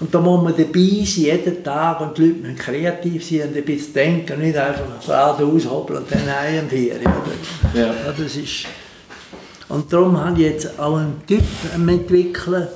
Und 0.00 0.14
da 0.14 0.20
muss 0.20 0.42
man 0.42 0.54
dabei 0.56 1.04
sein, 1.04 1.24
jeden 1.24 1.62
Tag, 1.62 2.00
und 2.00 2.16
die 2.16 2.22
Leute 2.22 2.38
müssen 2.40 2.56
kreativ 2.56 3.24
sein 3.24 3.48
und 3.48 3.56
ein 3.56 3.64
bisschen 3.64 3.92
denken, 3.92 4.40
nicht 4.40 4.56
einfach 4.56 5.04
gerade 5.04 5.44
aushobeln 5.44 5.98
und 6.00 6.10
dann 6.10 6.26
heimfahren, 6.26 7.00
oder? 7.00 7.78
Ja. 7.78 7.86
ja. 7.86 8.14
das 8.16 8.36
ist... 8.36 8.66
Und 9.68 9.92
darum 9.92 10.18
habe 10.20 10.40
ich 10.40 10.46
jetzt 10.46 10.78
auch 10.78 10.96
einen 10.96 11.26
Typ 11.26 11.42
entwickelt, 11.74 12.68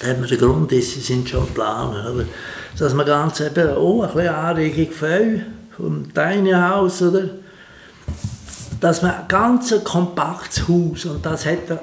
wir 0.00 0.28
den 0.28 0.38
Grund, 0.38 0.70
ist, 0.72 0.94
sie 0.94 1.00
sind 1.00 1.28
schon 1.28 1.46
planen, 1.48 2.14
oder? 2.14 2.24
dass 2.78 2.94
man 2.94 3.04
ganz 3.04 3.40
eben 3.40 3.70
auch 3.70 4.02
ein 4.02 4.12
bisschen 4.12 4.28
Anregung 4.28 4.92
vom 5.76 6.14
Tiny 6.14 6.52
House, 6.52 7.02
oder? 7.02 7.30
dass 8.80 9.02
man 9.02 9.12
ein 9.12 9.28
ganz 9.28 9.74
kompaktes 9.82 10.68
Haus, 10.68 11.04
und 11.06 11.24
das 11.24 11.44
hat 11.46 11.68
der, 11.68 11.80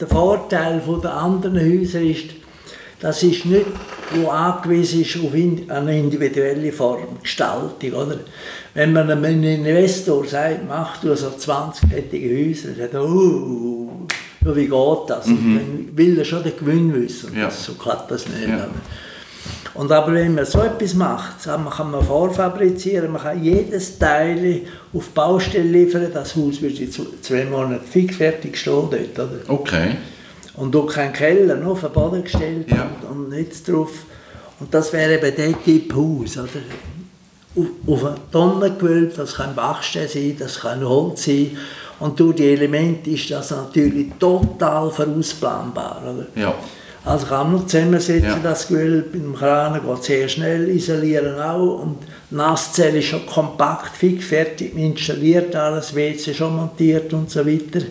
der 0.00 0.08
Vorteil 0.08 0.80
von 0.80 1.00
den 1.00 1.10
anderen 1.10 1.56
Häusern 1.56 2.04
ist, 2.04 2.30
das 3.00 3.22
ist 3.22 3.44
nicht, 3.44 3.66
wo 4.14 4.28
angewiesen 4.28 5.02
ist 5.02 5.16
auf 5.16 5.32
eine 5.32 5.98
individuelle 5.98 6.72
Form, 6.72 7.20
Gestaltung. 7.22 7.92
Oder? 7.92 8.18
Wenn 8.74 8.92
man 8.92 9.10
einem 9.10 9.44
Investor 9.44 10.24
sagt, 10.24 10.66
mach 10.66 11.00
du 11.00 11.14
so 11.14 11.28
20-tätige 11.28 12.48
Häuser, 12.48 12.68
dann 12.68 12.76
sagt 12.78 12.94
er, 12.94 13.04
uh, 13.04 14.06
wie 14.44 14.66
geht 14.66 14.98
das? 15.08 15.26
Mhm. 15.26 15.58
dann 15.58 15.96
will 15.96 16.18
er 16.18 16.24
schon 16.24 16.42
den 16.42 16.56
Gewinn 16.56 16.94
wissen. 16.94 17.36
Ja. 17.36 17.50
So 17.50 17.74
klappt 17.74 18.10
das 18.10 18.26
nicht. 18.28 18.48
Ja. 18.48 18.68
Und 19.74 19.92
aber 19.92 20.12
wenn 20.14 20.34
man 20.34 20.44
so 20.44 20.60
etwas 20.60 20.94
macht, 20.94 21.46
man 21.46 21.70
kann 21.70 21.90
man 21.92 22.02
vorfabrizieren, 22.04 23.12
man 23.12 23.22
kann 23.22 23.42
jedes 23.42 23.96
Teil 23.98 24.62
auf 24.92 25.10
Baustelle 25.10 25.64
liefern, 25.64 26.10
das 26.12 26.34
Haus 26.34 26.60
wird 26.60 26.80
in 26.80 26.90
zwei 27.22 27.44
Monaten 27.44 27.86
fix 27.86 28.16
fertig 28.16 28.56
stehen 28.56 28.88
dort. 28.90 29.18
Oder? 29.18 29.38
Okay. 29.46 29.96
Und 30.58 30.74
du 30.74 30.86
keinen 30.86 31.12
Keller, 31.12 31.64
auf 31.66 31.80
den 31.80 31.92
Boden 31.92 32.24
gestellt 32.24 32.68
ja. 32.70 32.88
und, 33.02 33.10
und 33.10 33.28
nichts 33.30 33.62
drauf. 33.62 33.90
Und 34.60 34.74
das 34.74 34.92
wäre 34.92 35.14
eben 35.14 35.36
der 35.36 35.62
Typ 35.62 35.94
Haus. 35.94 36.36
Oder? 36.36 36.48
Auf, 37.56 37.66
auf 37.86 38.04
eine 38.04 38.16
Tonne 38.32 38.72
gewölbt, 38.72 39.18
das 39.18 39.34
kann 39.34 39.54
Bachstein 39.54 40.08
sein, 40.08 40.36
das 40.38 40.60
kann 40.60 40.86
Holz 40.86 41.24
sein. 41.24 41.56
Und 42.00 42.18
durch 42.18 42.36
die 42.36 42.52
Elemente 42.52 43.10
ist 43.10 43.30
das 43.30 43.50
natürlich 43.50 44.08
total 44.18 44.90
vorausplanbar. 44.90 46.02
Oder? 46.02 46.26
Ja. 46.34 46.54
Also 47.04 47.26
kann 47.26 47.52
man 47.52 47.66
zusammensetzen, 47.66 48.28
ja. 48.28 48.38
das 48.42 48.68
Gewölbe 48.68 49.16
beim 49.18 49.34
Kran 49.34 49.80
geht 49.80 50.04
sehr 50.04 50.28
schnell, 50.28 50.68
isolieren 50.68 51.40
auch 51.40 51.82
und 51.82 51.98
die 52.30 52.34
Nasszelle 52.34 52.98
ist 52.98 53.06
schon 53.06 53.24
kompakt, 53.24 53.96
fix 53.96 54.26
fertig, 54.26 54.76
installiert 54.76 55.54
alles, 55.56 55.94
WC 55.94 56.34
schon 56.34 56.56
montiert 56.56 57.12
und 57.14 57.30
so 57.30 57.46
weiter. 57.46 57.86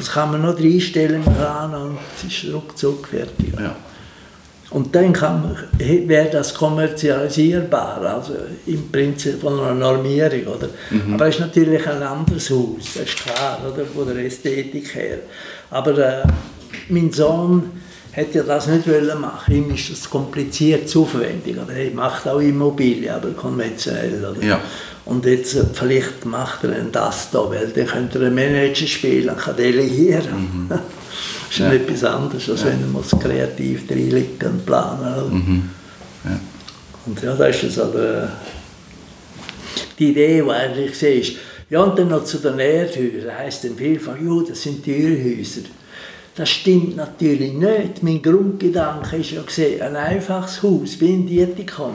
Das 0.00 0.12
kann 0.12 0.32
man 0.32 0.40
noch 0.40 0.58
reinstellen 0.58 1.22
im 1.22 1.36
Kran 1.36 1.74
und 1.74 1.98
es 2.16 2.24
ist 2.24 2.54
ruckzuck 2.54 3.08
fertig. 3.08 3.52
Ja. 3.60 3.76
Und 4.70 4.94
dann 4.94 5.14
wäre 5.78 6.30
das 6.30 6.54
kommerzialisierbar, 6.54 8.00
also 8.00 8.34
im 8.64 8.90
Prinzip 8.90 9.42
von 9.42 9.60
einer 9.60 9.74
Normierung. 9.74 10.46
Oder? 10.46 10.68
Mhm. 10.90 11.14
Aber 11.14 11.26
es 11.26 11.34
ist 11.34 11.40
natürlich 11.40 11.86
ein 11.86 12.02
anderes 12.02 12.48
Haus, 12.48 12.94
das 12.94 13.02
ist 13.02 13.16
klar, 13.18 13.58
oder? 13.70 13.84
von 13.84 14.06
der 14.06 14.24
Ästhetik 14.24 14.94
her. 14.94 15.18
Aber 15.70 15.98
äh, 15.98 16.22
mein 16.88 17.12
Sohn 17.12 17.64
hätte 18.12 18.38
er 18.38 18.44
das 18.44 18.68
nicht 18.68 18.88
wollen 18.88 19.20
machen. 19.20 19.54
Ihm 19.54 19.74
ist 19.74 19.90
das 19.90 20.08
kompliziert, 20.08 20.88
zu 20.88 21.02
aufwendig. 21.02 21.58
Oder 21.58 21.74
er 21.74 21.90
macht 21.90 22.26
auch 22.26 22.40
Immobilien, 22.40 23.14
aber 23.14 23.32
konventionell. 23.32 24.24
Oder? 24.24 24.42
Ja. 24.42 24.60
Und 25.04 25.24
jetzt 25.26 25.54
äh, 25.54 25.64
vielleicht 25.72 26.24
macht 26.24 26.64
er 26.64 26.70
das 26.84 27.30
da, 27.30 27.50
weil 27.50 27.68
dann 27.68 27.86
könnte 27.86 28.18
er 28.18 28.26
einen 28.26 28.34
Manager 28.34 28.86
spielen, 28.86 29.36
kann 29.36 29.56
delegieren. 29.56 30.66
Mhm. 30.68 30.68
das 30.68 30.80
ist 31.50 31.58
ja. 31.58 31.72
etwas 31.72 32.04
anderes, 32.04 32.48
als 32.50 32.60
ja. 32.60 32.66
wenn 32.66 32.80
er 32.80 32.86
muss 32.86 33.10
kreativ 33.10 33.90
reinlegen 33.90 34.50
und 34.50 34.66
planen 34.66 35.32
mhm. 35.32 35.70
ja. 36.24 36.40
Und 37.06 37.22
ja, 37.22 37.34
das 37.34 37.62
ist 37.62 37.78
aber 37.78 38.30
die 39.98 40.10
Idee, 40.10 40.42
die 40.42 40.50
eigentlich 40.50 40.98
sehe, 40.98 41.20
ist, 41.20 41.32
ja, 41.70 41.80
und 41.82 41.98
dann 41.98 42.08
noch 42.08 42.24
zu 42.24 42.38
den 42.38 42.58
Erdhäusern, 42.58 43.38
heisst 43.38 43.64
dann 43.64 43.76
vielfach, 43.76 44.16
ja, 44.20 44.42
das 44.46 44.62
sind 44.62 44.82
Türhäuser. 44.82 45.62
Das 46.34 46.48
stimmt 46.48 46.96
natürlich 46.96 47.52
nicht. 47.52 48.02
Mein 48.02 48.22
Grundgedanke 48.22 49.16
ist 49.16 49.32
ja 49.32 49.42
gesehen, 49.42 49.82
ein 49.82 49.96
einfaches 49.96 50.62
Haus, 50.62 51.00
wie 51.00 51.12
in 51.12 51.26
Dietikon. 51.26 51.94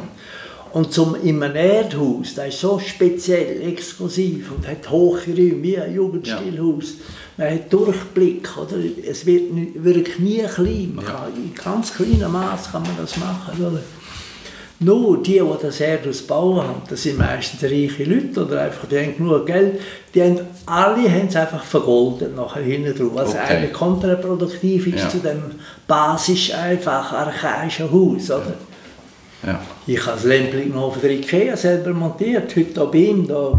Und 0.75 0.91
zum, 0.91 1.15
in 1.15 1.41
einem 1.41 1.55
Erdhaus, 1.55 2.35
das 2.35 2.49
ist 2.49 2.59
so 2.59 2.77
speziell, 2.79 3.61
exklusiv 3.65 4.51
und 4.51 4.67
hat 4.67 4.89
hohe 4.89 5.21
Räume, 5.25 5.63
wie 5.63 5.77
ein 5.79 5.95
Jugendstilhaus. 5.95 6.95
Ja. 7.37 7.45
Man 7.45 7.53
hat 7.53 7.71
Durchblick, 7.71 8.57
oder? 8.57 8.75
es 9.09 9.25
wird, 9.25 9.43
wird 9.75 10.19
nie 10.19 10.43
klein. 10.43 10.91
Man 10.93 11.05
ja. 11.05 11.11
kann, 11.11 11.33
in 11.33 11.55
ganz 11.55 11.93
kleinem 11.93 12.29
Maß 12.29 12.73
kann 12.73 12.81
man 12.81 12.91
das 12.97 13.15
machen. 13.15 13.65
Oder? 13.65 13.79
Nur 14.81 15.23
die, 15.23 15.39
die 15.39 15.61
das 15.61 15.79
Erdhaus 15.79 16.23
bauen 16.23 16.67
haben, 16.67 16.81
das 16.89 17.03
sind 17.03 17.19
meistens 17.19 17.63
reiche 17.63 18.03
Leute 18.03 18.45
oder 18.45 18.63
einfach, 18.63 18.85
die 18.89 18.97
haben 18.97 19.15
genug 19.15 19.45
Geld, 19.45 19.79
die 20.13 20.23
haben, 20.23 20.41
alle 20.65 21.09
haben 21.09 21.27
es 21.29 21.37
einfach 21.37 21.63
vergoldet 21.63 22.35
nachher 22.35 22.63
hinten 22.63 22.93
drauf, 22.93 23.11
was 23.13 23.29
okay. 23.29 23.39
eigentlich 23.47 23.71
kontraproduktiv 23.71 24.87
ist 24.87 25.03
ja. 25.03 25.09
zu 25.09 25.19
dem 25.19 25.41
basisch 25.87 26.53
einfach 26.53 27.13
archaischen 27.13 27.89
Haus. 27.89 28.29
Oder? 28.29 28.55
Ja. 29.47 29.61
Ich 29.87 30.05
habe 30.05 30.17
das 30.17 30.23
von 30.23 31.01
der 31.01 31.11
Ikea 31.11 31.55
selber 31.55 31.91
montiert, 31.93 32.55
heute 32.55 32.81
auch 32.81 32.91
bei 32.91 32.97
ihm, 32.97 33.27
da 33.27 33.53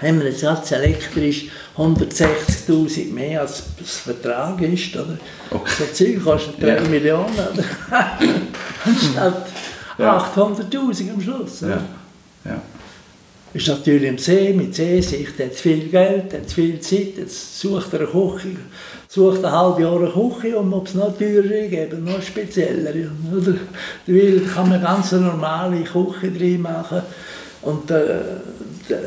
haben 0.00 0.20
wir 0.20 0.28
jetzt 0.28 0.42
ganz 0.42 0.70
elektrisch 0.70 1.46
160'000 1.76 3.12
mehr 3.12 3.40
als 3.40 3.64
das 3.78 3.98
Vertrag 3.98 4.60
ist. 4.62 4.94
Oder? 4.96 5.18
Okay. 5.50 5.72
So 5.78 5.84
Zeug 5.92 6.24
kostet 6.24 6.62
3 6.62 6.68
ja. 6.68 6.80
Millionen. 6.82 7.34
Oder? 7.34 7.64
Anstatt 8.84 9.46
ja. 9.98 10.18
800'000 10.36 11.12
am 11.12 11.20
Schluss. 11.20 11.60
Ja. 11.62 11.82
Ja. 12.44 12.62
Ist 13.54 13.68
natürlich 13.68 14.08
im 14.08 14.18
See, 14.18 14.52
mit 14.52 14.74
Seesicht, 14.74 15.38
hat 15.38 15.54
viel 15.54 15.88
Geld, 15.88 16.32
hat 16.32 16.50
viel 16.50 16.80
Zeit, 16.80 17.18
jetzt 17.18 17.60
sucht 17.60 17.92
er 17.92 18.00
eine 18.00 18.08
Küche, 18.08 18.56
sucht 19.06 19.44
ein 19.44 19.52
halbes 19.52 19.80
Jahr 19.80 19.96
eine 19.96 20.10
Küche 20.10 20.58
und 20.58 20.72
ob 20.72 20.88
es 20.88 20.94
noch 20.94 21.16
teurer 21.16 21.68
geben, 21.68 22.04
noch 22.04 22.20
spezieller. 22.20 22.90
Oder? 23.32 23.54
Weil 24.08 24.40
kann 24.40 24.68
man 24.68 24.82
ganz 24.82 25.12
normale 25.12 25.84
Küche 25.84 26.32
drin 26.36 26.62
machen 26.62 27.02
und 27.62 27.90
äh, 27.92 28.18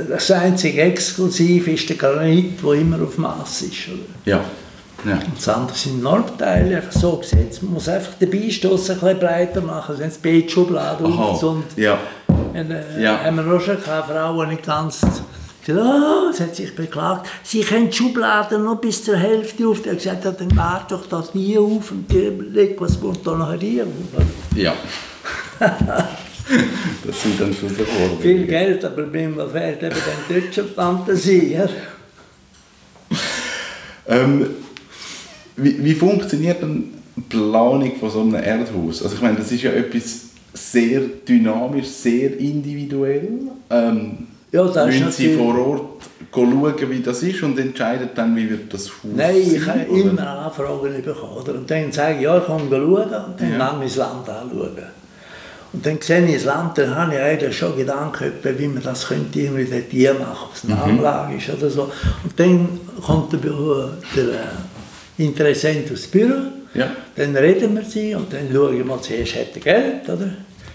das 0.10 0.32
einzige 0.32 0.82
Exklusiv 0.82 1.68
ist 1.68 1.89
der 1.89 1.98
Granit, 1.98 2.63
der 2.63 2.72
immer 2.74 3.01
auf 3.04 3.18
Mass 3.18 3.62
ist. 3.62 3.89
Oder? 3.89 4.32
Ja. 4.32 4.44
Ja. 5.06 5.13
Und 5.13 5.38
das 5.38 5.50
andere 5.50 5.77
sind 5.77 6.01
Normteile, 6.01 6.77
einfach 6.77 6.92
so 6.92 7.18
gesetzt. 7.18 7.62
Man 7.62 7.74
muss 7.74 7.88
einfach 7.88 8.13
den 8.16 8.32
Beistoss 8.32 8.89
ein 8.89 9.00
bisschen 9.00 9.20
breiter 9.20 9.62
machen, 9.62 9.96
sonst 9.96 10.22
Beetschublade. 10.22 11.04
Und 11.04 11.66
ja. 11.75 12.00
Und, 12.57 12.71
äh, 12.71 13.01
ja. 13.01 13.23
haben 13.23 13.37
wir 13.37 13.55
auch 13.55 13.61
schon 13.61 13.81
gehabt, 13.81 14.09
Frauen 14.09 14.49
nicht 14.49 14.65
ganz 14.65 15.01
oh, 15.75 16.31
sie 16.31 16.43
hat 16.43 16.55
sich 16.55 16.75
beklagt, 16.75 17.27
sie 17.43 17.61
können 17.61 17.89
die 17.89 17.97
Schubladen 17.97 18.63
noch 18.63 18.79
bis 18.79 19.03
zur 19.03 19.17
Hälfte 19.17 19.67
auf. 19.67 19.85
Er 19.85 19.93
hat 19.93 19.99
gesagt, 19.99 20.25
dann 20.25 20.49
mach 20.55 20.87
doch 20.87 21.05
das 21.07 21.33
nie 21.33 21.57
auf 21.57 21.91
und 21.91 22.11
leg, 22.53 22.79
was 22.79 22.99
kommt 22.99 23.25
da 23.25 23.35
noch 23.35 23.49
rein. 23.49 23.87
Ja. 24.55 24.73
das 25.59 27.21
sind 27.21 27.39
dann 27.39 27.53
schon 27.53 27.69
so 27.69 27.81
Ohren. 27.81 28.19
Viel 28.21 28.45
Geld, 28.45 28.85
aber 28.85 29.05
mir 29.05 29.49
fehlt 29.49 29.83
eben 29.83 29.95
die 30.29 30.33
deutsche 30.33 30.63
Fantasie. 30.63 31.53
Ja? 31.53 31.67
ähm, 34.07 34.47
wie, 35.57 35.83
wie 35.83 35.95
funktioniert 35.95 36.61
denn 36.61 36.93
die 37.15 37.21
Planung 37.21 37.95
von 37.99 38.09
so 38.09 38.21
einem 38.21 38.35
Erdhaus? 38.35 39.03
Also 39.03 39.15
ich 39.15 39.21
meine, 39.21 39.37
das 39.37 39.51
ist 39.51 39.63
ja 39.63 39.71
etwas 39.71 40.26
sehr 40.54 41.01
dynamisch, 41.27 41.88
sehr 41.88 42.38
individuell. 42.39 43.30
Ähm, 43.70 44.27
ja, 44.51 44.66
das 44.66 44.88
Müssen 44.88 45.12
Sie 45.12 45.36
vor 45.36 45.58
Ort 45.58 46.10
schauen, 46.34 46.89
wie 46.89 47.00
das 47.01 47.22
ist 47.24 47.44
und 47.44 47.60
entscheiden 47.60 48.10
dann, 48.16 48.36
wie 48.36 48.50
wird 48.50 48.74
das 48.74 48.88
Haus 48.88 49.12
Nein, 49.16 49.36
ich 49.38 49.68
habe 49.68 49.82
immer 49.82 50.46
Anfragen 50.46 51.01
bekommen. 51.04 51.38
Oder? 51.38 51.54
Und 51.56 51.70
dann 51.70 51.92
sage 51.92 52.16
ich, 52.16 52.22
ja, 52.22 52.38
ich 52.38 52.46
komme 52.46 52.70
schauen 52.70 52.82
und 52.82 53.42
dann 53.42 53.51
ja. 53.51 53.74
mein 53.74 53.96
Land 53.96 54.30
anschauen. 54.30 54.77
Und 55.74 55.86
dann 55.86 56.01
sehe 56.01 56.25
ich 56.25 56.36
das 56.36 56.46
Land, 56.46 56.77
dann 56.77 56.96
habe 56.96 57.13
ich 57.13 57.20
eigentlich 57.20 57.58
schon 57.58 57.75
Gedanken, 57.75 58.32
wie 58.42 58.68
man 58.68 58.82
das 58.82 59.08
könnte 59.08 59.39
irgendwie 59.39 59.66
dort 59.66 59.84
hier 59.89 60.13
machen, 60.13 60.48
ob 60.50 60.56
es 60.56 60.63
eine 60.63 60.75
mhm. 60.75 61.00
Anlage 61.00 61.36
ist 61.36 61.50
oder 61.50 61.70
so. 61.70 61.84
Und 62.24 62.39
dann 62.39 62.80
kommt 63.06 63.34
der, 63.34 63.39
der 63.42 64.24
äh, 64.24 65.24
Interessent 65.24 65.92
aus 65.92 66.10
dem 66.10 66.27
Büro, 66.27 66.39
ja. 66.77 66.91
dann 67.15 67.36
reden 67.36 67.75
wir 67.75 67.84
sie 67.84 68.15
und 68.15 68.31
dann 68.31 68.48
schauen 68.51 68.77
wir 68.77 68.86
mal 68.86 69.01
zuerst, 69.01 69.36
hat 69.36 69.55
er 69.55 69.62
Geld, 69.62 70.10
oder? 70.10 70.29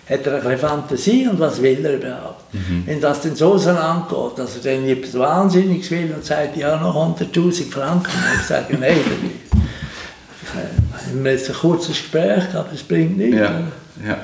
Hat 0.08 0.26
er 0.26 0.34
ein 0.34 0.42
bisschen 0.42 0.58
Fantasie 0.58 1.28
und 1.28 1.38
was 1.38 1.62
will 1.62 1.84
er 1.84 1.94
überhaupt? 1.94 2.52
Mhm. 2.52 2.82
Wenn 2.84 3.00
das 3.00 3.22
dann 3.22 3.36
so 3.36 3.54
angeht, 3.54 4.32
dass 4.36 4.56
er 4.56 4.74
dann 4.74 4.88
etwas 4.88 5.18
Wahnsinniges 5.18 5.90
will 5.90 6.12
und 6.14 6.24
sagt, 6.24 6.56
ja, 6.56 6.76
noch 6.76 6.94
100'000 6.94 7.70
Franken, 7.70 8.10
dann 8.12 8.44
sage 8.44 8.74
ich, 8.74 8.78
nein, 8.78 8.96
ich 10.52 11.18
habe 11.18 11.30
jetzt 11.30 11.48
ein 11.48 11.56
kurzes 11.56 11.88
Gespräch, 11.88 12.42
aber 12.52 12.72
es 12.74 12.82
bringt 12.82 13.16
nichts. 13.16 13.38
Ja. 13.38 13.62
Ja. 14.06 14.18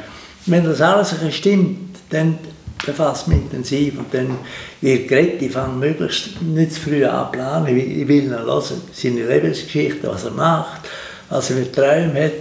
Wenn 0.46 0.64
das 0.64 0.80
alles 0.80 1.14
stimmt, 1.30 1.96
dann 2.10 2.38
befasst 2.84 3.28
mich 3.28 3.38
intensiv 3.38 3.98
und 3.98 4.12
dann 4.12 4.38
wird 4.80 5.08
geredet, 5.08 5.42
ich 5.42 5.52
fange 5.52 5.76
möglichst 5.76 6.40
nicht 6.42 6.72
zu 6.72 6.80
früh 6.80 7.04
an 7.04 7.32
planen, 7.32 7.76
ich 7.76 8.08
will 8.08 8.24
ihn 8.24 8.30
hören, 8.30 8.62
seine 8.92 9.26
Lebensgeschichte, 9.26 10.08
was 10.08 10.24
er 10.24 10.30
macht, 10.32 10.82
er 11.30 11.42
für 11.42 11.72
Träume 11.72 12.24
hat. 12.24 12.32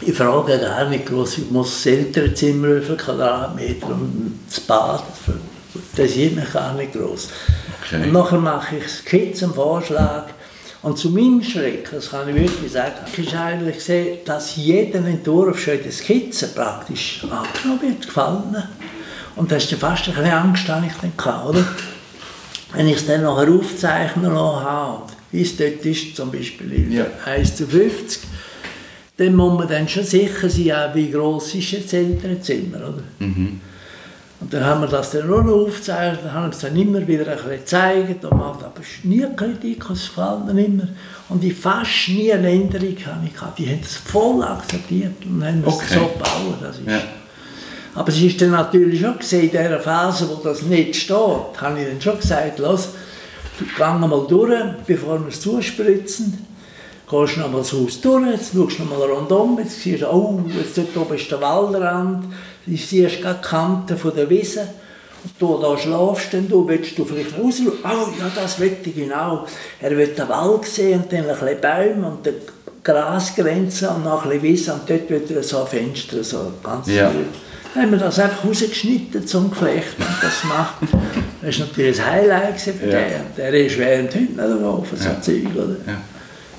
Ich 0.00 0.14
frage 0.14 0.58
gar 0.58 0.88
nicht 0.88 1.06
groß, 1.06 1.38
ich 1.38 1.50
muss 1.50 1.70
das 1.74 1.86
Elternzimmer, 1.86 2.76
wie 2.76 2.84
viele 2.84 2.96
Quadratmeter 2.96 3.86
und 3.86 4.40
das 4.48 4.60
Bad, 4.60 5.04
das 5.96 6.10
ist 6.10 6.34
mich 6.34 6.52
gar 6.52 6.74
nicht 6.74 6.92
groß. 6.92 7.28
Okay. 7.80 8.02
Und 8.02 8.12
nachher 8.12 8.38
mache 8.38 8.76
ich 8.76 8.88
Skizzen, 8.88 9.54
Vorschlag, 9.54 10.26
und 10.84 10.98
zu 10.98 11.08
meinem 11.08 11.42
Schreck, 11.42 11.90
das 11.90 12.10
kann 12.10 12.28
ich 12.28 12.34
wirklich 12.34 12.70
sagen, 12.70 12.92
ist 13.16 13.34
eigentlich 13.34 13.76
gesehen, 13.76 14.18
dass 14.26 14.56
jeder 14.56 14.98
Entwurf 14.98 15.58
schon 15.58 15.78
in 15.78 15.82
der 15.84 15.92
Skizze 15.92 16.48
praktisch 16.48 17.22
angenommen 17.22 17.80
wird, 17.80 18.02
gefallen. 18.02 18.62
Und 19.34 19.50
da 19.50 19.56
ist 19.56 19.72
dann 19.72 19.78
fast 19.78 20.06
ein 20.08 20.14
bisschen 20.14 20.30
Angst, 20.30 20.68
habe 20.68 20.84
ich 20.84 20.92
dann 21.00 21.16
gehabt, 21.16 21.48
oder? 21.48 21.64
Wenn 22.74 22.88
ich 22.88 22.96
es 22.96 23.06
dann 23.06 23.22
nachher 23.22 23.50
aufzeichnen 23.50 24.30
habe, 24.30 25.04
es 25.42 25.56
dort 25.56 25.84
ist, 25.84 26.16
zum 26.16 26.30
Beispiel 26.30 26.92
ja. 26.92 27.06
1 27.24 27.56
zu 27.56 27.66
50, 27.66 28.22
dann 29.16 29.34
muss 29.34 29.58
man 29.58 29.68
dann 29.68 29.88
schon 29.88 30.04
sicher 30.04 30.48
sein, 30.48 30.90
wie 30.94 31.10
gross 31.10 31.54
ist 31.54 31.70
jetzt 31.70 31.86
das 31.86 31.94
Elternzimmer, 31.94 32.78
oder? 32.78 33.02
Mhm. 33.20 33.60
Und 34.40 34.52
dann 34.52 34.64
haben 34.64 34.82
wir 34.82 34.88
das 34.88 35.12
dann 35.12 35.32
auch 35.32 35.42
noch 35.42 35.66
aufgezeichnet, 35.66 36.20
dann 36.24 36.34
haben 36.34 36.46
wir 36.46 36.50
es 36.50 36.58
dann 36.58 36.76
immer 36.76 37.06
wieder 37.06 37.26
ein 37.26 37.36
bisschen 37.36 37.50
gezeigt 37.50 38.24
und 38.24 38.36
macht 38.36 38.62
aber 38.62 38.80
nie 39.04 39.24
Kritik, 39.36 39.88
es 39.90 40.08
gefällt 40.08 40.52
mir 40.52 40.64
immer. 40.64 40.88
Und 41.30 41.42
ich 41.42 41.54
fast 41.54 42.08
nie 42.08 42.30
eine 42.30 42.50
Änderung 42.50 42.94
gehabt. 42.94 43.58
Die 43.58 43.66
haben 43.66 43.80
es 43.82 43.94
voll 43.94 44.42
akzeptiert 44.42 45.24
und 45.24 45.42
haben 45.42 45.64
es 45.66 45.74
okay. 45.74 45.94
so 45.94 46.00
gebaut. 46.00 46.58
Das 46.60 46.78
ist. 46.78 46.86
Ja. 46.86 47.00
Aber 47.94 48.08
es 48.08 48.20
ist 48.20 48.42
dann 48.42 48.50
natürlich 48.50 49.00
schon 49.00 49.18
gesehen, 49.18 49.44
in 49.44 49.50
dieser 49.50 49.80
Phase, 49.80 50.28
wo 50.28 50.42
das 50.42 50.62
nicht 50.62 50.96
steht, 50.96 51.16
habe 51.16 51.80
ich 51.80 51.88
dann 51.88 52.00
schon 52.00 52.18
gesagt, 52.18 52.58
los, 52.58 52.88
geh 53.58 54.06
mal 54.06 54.26
durch, 54.28 54.62
bevor 54.86 55.20
wir 55.20 55.28
es 55.28 55.40
zuspritzen. 55.40 56.46
Gehst 57.10 57.36
noch 57.36 57.50
mal 57.50 57.58
das 57.58 57.72
Haus 57.72 58.00
durch, 58.00 58.30
jetzt 58.30 58.54
schaust 58.54 58.78
du 58.78 58.84
noch 58.84 58.98
mal 58.98 59.10
rundum, 59.10 59.58
jetzt 59.58 59.80
siehst 59.80 60.02
du, 60.02 60.10
oh, 60.10 60.40
jetzt 60.56 60.78
dort 60.78 60.96
oben 60.96 61.16
ist 61.16 61.30
der 61.30 61.40
Waldrand, 61.40 62.24
du 62.66 62.76
siehst 62.76 63.20
gerade 63.20 63.40
die 63.42 63.48
Kanten 63.48 63.96
von 63.98 64.14
der 64.14 64.28
Wiese, 64.30 64.68
und 65.24 65.32
du 65.38 65.58
da 65.58 65.76
schlafst, 65.76 66.34
dann 66.34 66.48
du, 66.48 66.68
willst 66.68 66.98
du 66.98 67.04
vielleicht 67.04 67.38
raus, 67.38 67.60
oh 67.60 67.88
ja, 68.18 68.30
das 68.34 68.60
will 68.60 68.76
ich 68.84 68.94
genau. 68.94 69.46
Er 69.80 69.96
will 69.96 70.08
den 70.08 70.28
Wald 70.28 70.66
sehen 70.66 71.02
und 71.02 71.12
dann 71.12 71.20
ein 71.20 71.28
bisschen 71.28 71.60
Bäume 71.60 72.08
und 72.08 72.26
die 72.26 72.32
Grasgrenze 72.82 73.88
und 73.88 74.04
noch 74.04 74.24
ein 74.24 74.30
bisschen 74.30 74.42
Wiese. 74.42 74.74
Und 74.74 74.90
dort 74.90 75.08
wird 75.08 75.30
er 75.30 75.42
so 75.42 75.62
ein 75.62 75.66
Fenster, 75.66 76.22
so 76.22 76.52
ganz 76.62 76.86
ja. 76.88 77.04
Dann 77.04 77.26
haben 77.74 77.90
wir 77.90 77.98
das 77.98 78.18
einfach 78.18 78.44
rausgeschnitten 78.44 79.26
zum 79.26 79.50
Geflecht 79.50 79.96
und 79.98 80.22
das 80.22 80.44
macht. 80.44 80.76
Das 81.42 81.60
war 81.60 81.66
natürlich 81.66 81.96
das 81.96 82.06
Highlight 82.06 82.60
für 82.60 82.70
ja. 82.86 83.00
den. 83.00 83.20
Der 83.36 83.54
ist 83.54 83.78
während 83.78 84.12
hinten 84.12 84.36
drauf, 84.36 84.86
so 84.94 85.04
ja. 85.04 85.20
Zeug, 85.20 85.46
oder? 85.54 85.76
Ja 85.86 85.98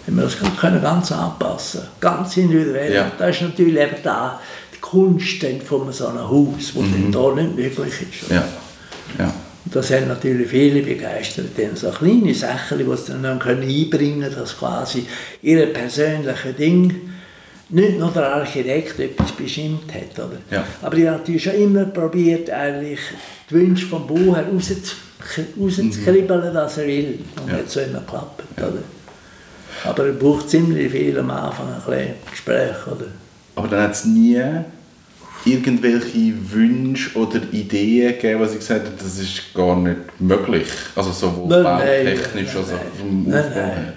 haben 0.05 0.15
wir 0.17 0.23
das 0.23 0.37
können 0.59 0.81
ganz 0.81 1.11
anpassen 1.11 1.81
ganz 1.99 2.37
individuell. 2.37 2.93
Ja. 2.93 3.11
Das 3.17 3.35
ist 3.35 3.41
natürlich 3.41 3.81
eben 3.81 3.95
da 4.03 4.39
die 4.73 4.79
Kunst 4.79 5.45
von 5.65 5.91
so 5.91 6.07
einem 6.07 6.29
Haus, 6.29 6.73
wo 6.73 6.81
mhm. 6.81 7.11
dann 7.11 7.35
nicht 7.35 7.55
möglich 7.55 7.93
ist. 8.01 8.29
Ja. 8.29 8.43
Ja. 9.17 9.33
Und 9.65 9.75
das 9.75 9.91
haben 9.91 10.07
natürlich 10.07 10.47
viele 10.47 10.81
begeistert, 10.83 11.57
denn 11.57 11.75
so 11.75 11.89
kleine 11.89 12.33
Sachen, 12.35 12.77
die 12.77 12.97
sie 12.97 13.11
dann 13.11 13.25
einbringen 13.25 13.89
können, 14.21 14.35
dass 14.35 14.57
quasi 14.57 15.07
ihre 15.41 15.67
persönlichen 15.67 16.55
Dinge 16.55 16.93
nicht 17.75 17.99
nur 17.99 18.09
der 18.11 18.35
Architekt 18.35 18.99
etwas 18.99 19.31
bestimmt 19.33 19.93
hat. 19.93 20.17
Oder? 20.17 20.37
Ja. 20.49 20.63
Aber 20.81 20.97
ich 20.97 21.05
habe 21.07 21.17
natürlich 21.17 21.43
schon 21.43 21.55
immer 21.55 21.83
probiert, 21.85 22.49
eigentlich 22.49 22.99
die 23.49 23.53
Wünsche 23.53 23.85
vom 23.85 24.07
Bauer 24.07 24.39
rauszukribbeln, 24.39 26.49
mhm. 26.49 26.53
dass 26.53 26.77
er 26.77 26.87
will. 26.87 27.19
Und 27.41 27.51
ja. 27.51 27.57
hat 27.57 27.69
so 27.69 27.81
immer 27.81 27.99
geklappt. 27.99 28.43
Ja. 28.57 28.67
Oder? 28.67 28.83
Aber 29.83 30.05
es 30.05 30.17
braucht 30.17 30.49
ziemlich 30.49 30.89
viel 30.89 31.19
am 31.19 31.29
Anfang 31.29 31.67
ein 31.67 31.81
bisschen 31.85 32.13
Gespräch. 32.31 32.87
Oder? 32.87 33.07
Aber 33.55 33.67
dann 33.67 33.83
hat 33.83 33.91
es 33.91 34.05
nie 34.05 34.41
irgendwelche 35.43 36.33
Wünsche 36.51 37.13
oder 37.17 37.41
Ideen 37.51 38.13
gegeben, 38.13 38.39
was 38.39 38.53
ich 38.53 38.59
gesagt 38.59 38.85
habe, 38.85 38.95
das 38.97 39.19
ist 39.19 39.53
gar 39.53 39.75
nicht 39.75 39.97
möglich. 40.19 40.67
Also 40.95 41.11
sowohl 41.11 41.49
nein, 41.49 41.63
bautechnisch 41.63 42.55
als 42.55 42.71
auch 42.71 42.79
vom 42.97 43.27
Aufbau 43.27 43.53
her. 43.53 43.93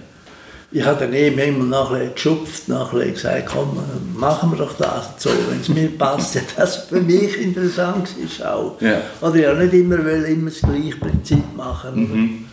Ich 0.71 0.85
habe 0.85 1.01
dann 1.01 1.15
eben 1.15 1.39
immer 1.39 1.65
nachher 1.65 2.09
geschupft, 2.09 2.69
nachher 2.69 3.11
gesagt, 3.11 3.47
komm, 3.47 3.79
machen 4.15 4.51
wir 4.51 4.59
doch 4.59 4.75
das 4.77 5.13
so, 5.17 5.31
wenn 5.49 5.61
es 5.61 5.69
mir 5.69 5.89
passt. 5.97 6.35
Ja, 6.35 6.43
das 6.57 6.77
für 6.77 7.01
mich 7.01 7.41
interessant 7.41 8.11
ist 8.23 8.45
auch. 8.45 8.79
Ja. 8.81 9.01
Oder 9.23 9.37
ich 9.37 9.47
habe 9.47 9.65
nicht 9.65 9.73
immer, 9.73 10.05
will, 10.05 10.25
immer 10.25 10.51
das 10.51 10.61
gleiche 10.61 10.97
Prinzip 10.99 11.57
machen. 11.57 11.95
Mhm 11.95 12.49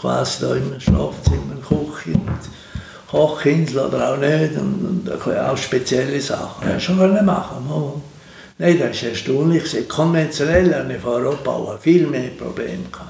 quasi 0.00 0.40
da 0.40 0.54
im 0.54 0.80
Schlafzimmer, 0.80 1.56
Küche, 1.66 2.18
Kochinsel 3.10 3.86
oder 3.86 4.12
auch 4.12 4.16
nicht 4.16 4.56
und, 4.56 5.04
und 5.06 5.26
auch 5.26 5.56
spezielle 5.56 6.20
Sachen. 6.20 6.68
Ja. 6.68 6.80
schon 6.80 6.98
können 6.98 7.24
machen. 7.24 7.66
Oh. 7.70 8.00
Nein, 8.58 8.78
das 8.78 8.96
ist 8.96 9.02
erstaunlich. 9.02 9.88
Konventionell 9.88 10.74
habe 10.74 10.92
ich 10.92 11.00
vor 11.00 11.14
Europa 11.14 11.78
viel 11.80 12.06
mehr 12.06 12.30
Probleme 12.30 12.84
gehabt. 12.90 13.09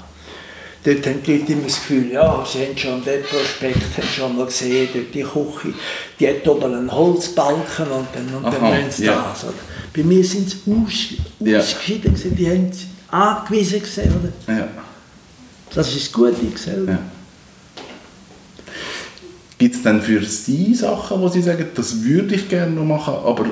Dort 0.83 1.05
haben 1.05 1.21
die 1.23 1.37
Leute 1.37 1.53
immer 1.53 1.63
das 1.63 1.75
Gefühl, 1.75 2.11
ja, 2.11 2.43
sie 2.45 2.65
haben 2.65 2.77
schon 2.77 3.03
den 3.03 3.21
Prospekt 3.23 3.97
haben 3.97 4.07
schon 4.07 4.35
mal 4.35 4.45
gesehen, 4.47 4.89
dort 4.91 5.13
die 5.13 5.21
Küche, 5.21 5.73
die 6.19 6.27
hat 6.27 6.47
oben 6.47 6.73
einen 6.73 6.91
Holzbalken 6.91 7.85
und 7.87 8.07
dann, 8.13 8.33
und 8.33 8.45
dann 8.45 8.61
wollen 8.61 8.89
sie 8.89 9.05
ja. 9.05 9.31
das. 9.31 9.43
Oder? 9.43 9.53
Bei 9.95 10.03
mir 10.03 10.23
sind 10.23 10.47
es 10.47 10.55
aus, 10.65 11.65
ausgeschieden, 11.69 12.15
ja. 12.15 12.29
die 12.31 12.49
haben 12.49 12.69
es 12.71 12.85
angewiesen 13.09 13.81
gesehen. 13.81 14.11
Oder? 14.47 14.57
Ja. 14.57 14.67
Das 15.73 15.95
ist 15.95 16.11
gut, 16.11 16.33
ich 16.41 16.57
selber. 16.57 16.93
Ja. 16.93 16.99
Gibt 19.59 19.75
es 19.75 19.83
denn 19.83 20.01
für 20.01 20.23
Sie 20.25 20.73
Sachen, 20.73 21.21
wo 21.21 21.27
Sie 21.27 21.43
sagen, 21.43 21.67
das 21.75 22.01
würde 22.01 22.33
ich 22.33 22.49
gerne 22.49 22.71
noch 22.71 22.83
machen, 22.83 23.13
aber 23.13 23.45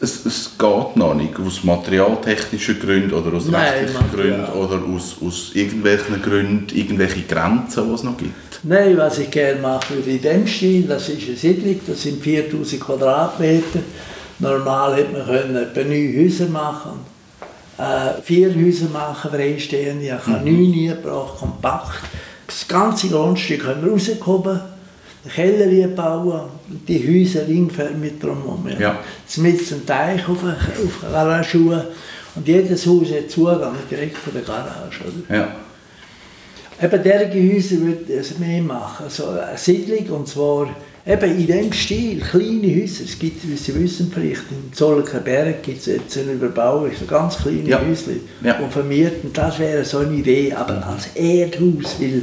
es, 0.00 0.26
es 0.26 0.50
geht 0.58 0.96
noch 0.96 1.14
nicht, 1.14 1.38
aus 1.38 1.64
materialtechnischen 1.64 2.78
Gründen 2.78 3.12
oder 3.12 3.36
aus 3.36 3.46
Nein, 3.46 3.72
rechtlichen 3.72 4.10
Gründen 4.12 4.52
oder 4.52 4.82
aus, 4.94 5.16
aus 5.24 5.50
irgendwelchen 5.54 6.20
Gründen, 6.22 6.66
irgendwelche 6.76 7.22
Grenzen, 7.22 7.88
die 7.88 7.94
es 7.94 8.02
noch 8.02 8.16
gibt? 8.16 8.60
Nein, 8.62 8.96
was 8.96 9.18
ich 9.18 9.30
gerne 9.30 9.60
machen 9.60 9.96
würde 9.96 10.10
in 10.10 10.22
dem 10.22 10.46
Stil, 10.46 10.82
das 10.82 11.08
ist 11.08 11.28
eine 11.28 11.36
Siedlung, 11.36 11.80
das 11.86 12.02
sind 12.02 12.22
4000 12.22 12.80
Quadratmeter. 12.80 13.80
Normal 14.38 14.96
hätte 14.96 15.12
man 15.12 15.26
können 15.26 15.56
etwa 15.56 15.80
neun 15.80 16.16
Häuser 16.16 16.46
machen 16.46 17.14
äh, 17.78 18.22
vier 18.22 18.54
Häuser 18.54 18.88
machen, 18.92 19.30
freistehende. 19.30 20.04
Ich 20.04 20.12
habe 20.12 20.50
mhm. 20.50 20.72
neun 20.72 20.88
gebracht, 20.88 21.38
kompakt. 21.38 22.00
Das 22.46 22.68
ganze 22.68 23.08
Grundstück 23.08 23.66
haben 23.66 23.84
wir 23.84 23.92
rausgehoben, 23.92 24.60
Keller 25.32 25.88
bauen 25.88 26.48
und 26.68 26.88
die 26.88 26.98
Häuser 27.06 27.46
ringförmig 27.46 28.18
drumherum. 28.20 28.68
Ja. 28.68 28.80
Ja. 28.80 28.98
Mit 29.36 29.72
einem 29.72 29.86
Teich 29.86 30.28
auf, 30.28 30.42
auf 30.42 31.10
Garagenschuhe 31.10 31.86
und 32.34 32.48
jedes 32.48 32.86
Haus 32.86 33.08
hat 33.10 33.30
Zugang 33.30 33.74
direkt 33.90 34.16
von 34.16 34.34
der 34.34 34.42
Garage. 34.42 35.00
Oder? 35.00 35.36
Ja. 35.36 35.56
Eben 36.82 37.02
diese 37.02 37.54
Häuser 37.54 37.86
würde 37.86 38.12
ich 38.20 38.38
mehr 38.38 38.62
machen. 38.62 39.04
Also 39.04 39.28
eine 39.28 39.56
Siedlung, 39.56 40.18
und 40.18 40.28
zwar 40.28 40.68
eben 41.06 41.30
in 41.38 41.46
diesem 41.46 41.72
Stil, 41.72 42.20
kleine 42.20 42.82
Häuser. 42.82 43.04
Es 43.04 43.18
gibt, 43.18 43.48
wie 43.48 43.56
Sie 43.56 43.74
wissen 43.80 44.10
vielleicht, 44.12 44.42
in 44.50 44.72
Zollenberg 44.72 45.62
gibt 45.62 45.78
es 45.78 45.86
jetzt 45.86 46.18
eine 46.18 46.32
Überbauung, 46.32 46.90
so 46.98 47.06
ganz 47.06 47.38
kleine 47.38 47.68
ja. 47.68 47.80
Häuschen, 47.80 48.20
ja. 48.42 48.58
und 48.58 48.72
vermieten. 48.72 49.30
Das 49.32 49.58
wäre 49.58 49.84
so 49.84 49.98
eine 49.98 50.14
Idee, 50.14 50.52
aber 50.52 50.84
als 50.86 51.08
Erdhaus, 51.14 51.96
weil 52.00 52.22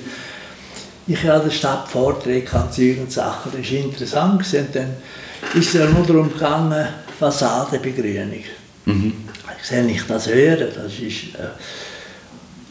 ich 1.08 1.24
ja 1.24 1.40
der 1.40 1.52
Stadt 1.52 1.88
Vorträge 1.88 2.54
an 2.54 2.70
und 3.00 3.12
Sachen, 3.12 3.52
das 3.52 3.72
war 3.72 3.80
interessant. 3.80 4.40
Gewesen. 4.40 4.66
Und 4.68 4.76
dann 4.76 4.96
ist 5.60 5.76
es 5.76 5.90
nur 5.90 6.06
darum 6.06 6.32
gegangen, 6.32 6.88
Fassadenbegrünung. 7.20 8.44
Mhm. 8.86 9.14
Ich 9.60 9.68
sehe 9.68 9.84
nicht 9.84 10.10
das 10.10 10.28
hören, 10.28 10.68
das 10.76 10.94
ist... 11.00 11.36
Äh, 11.36 11.50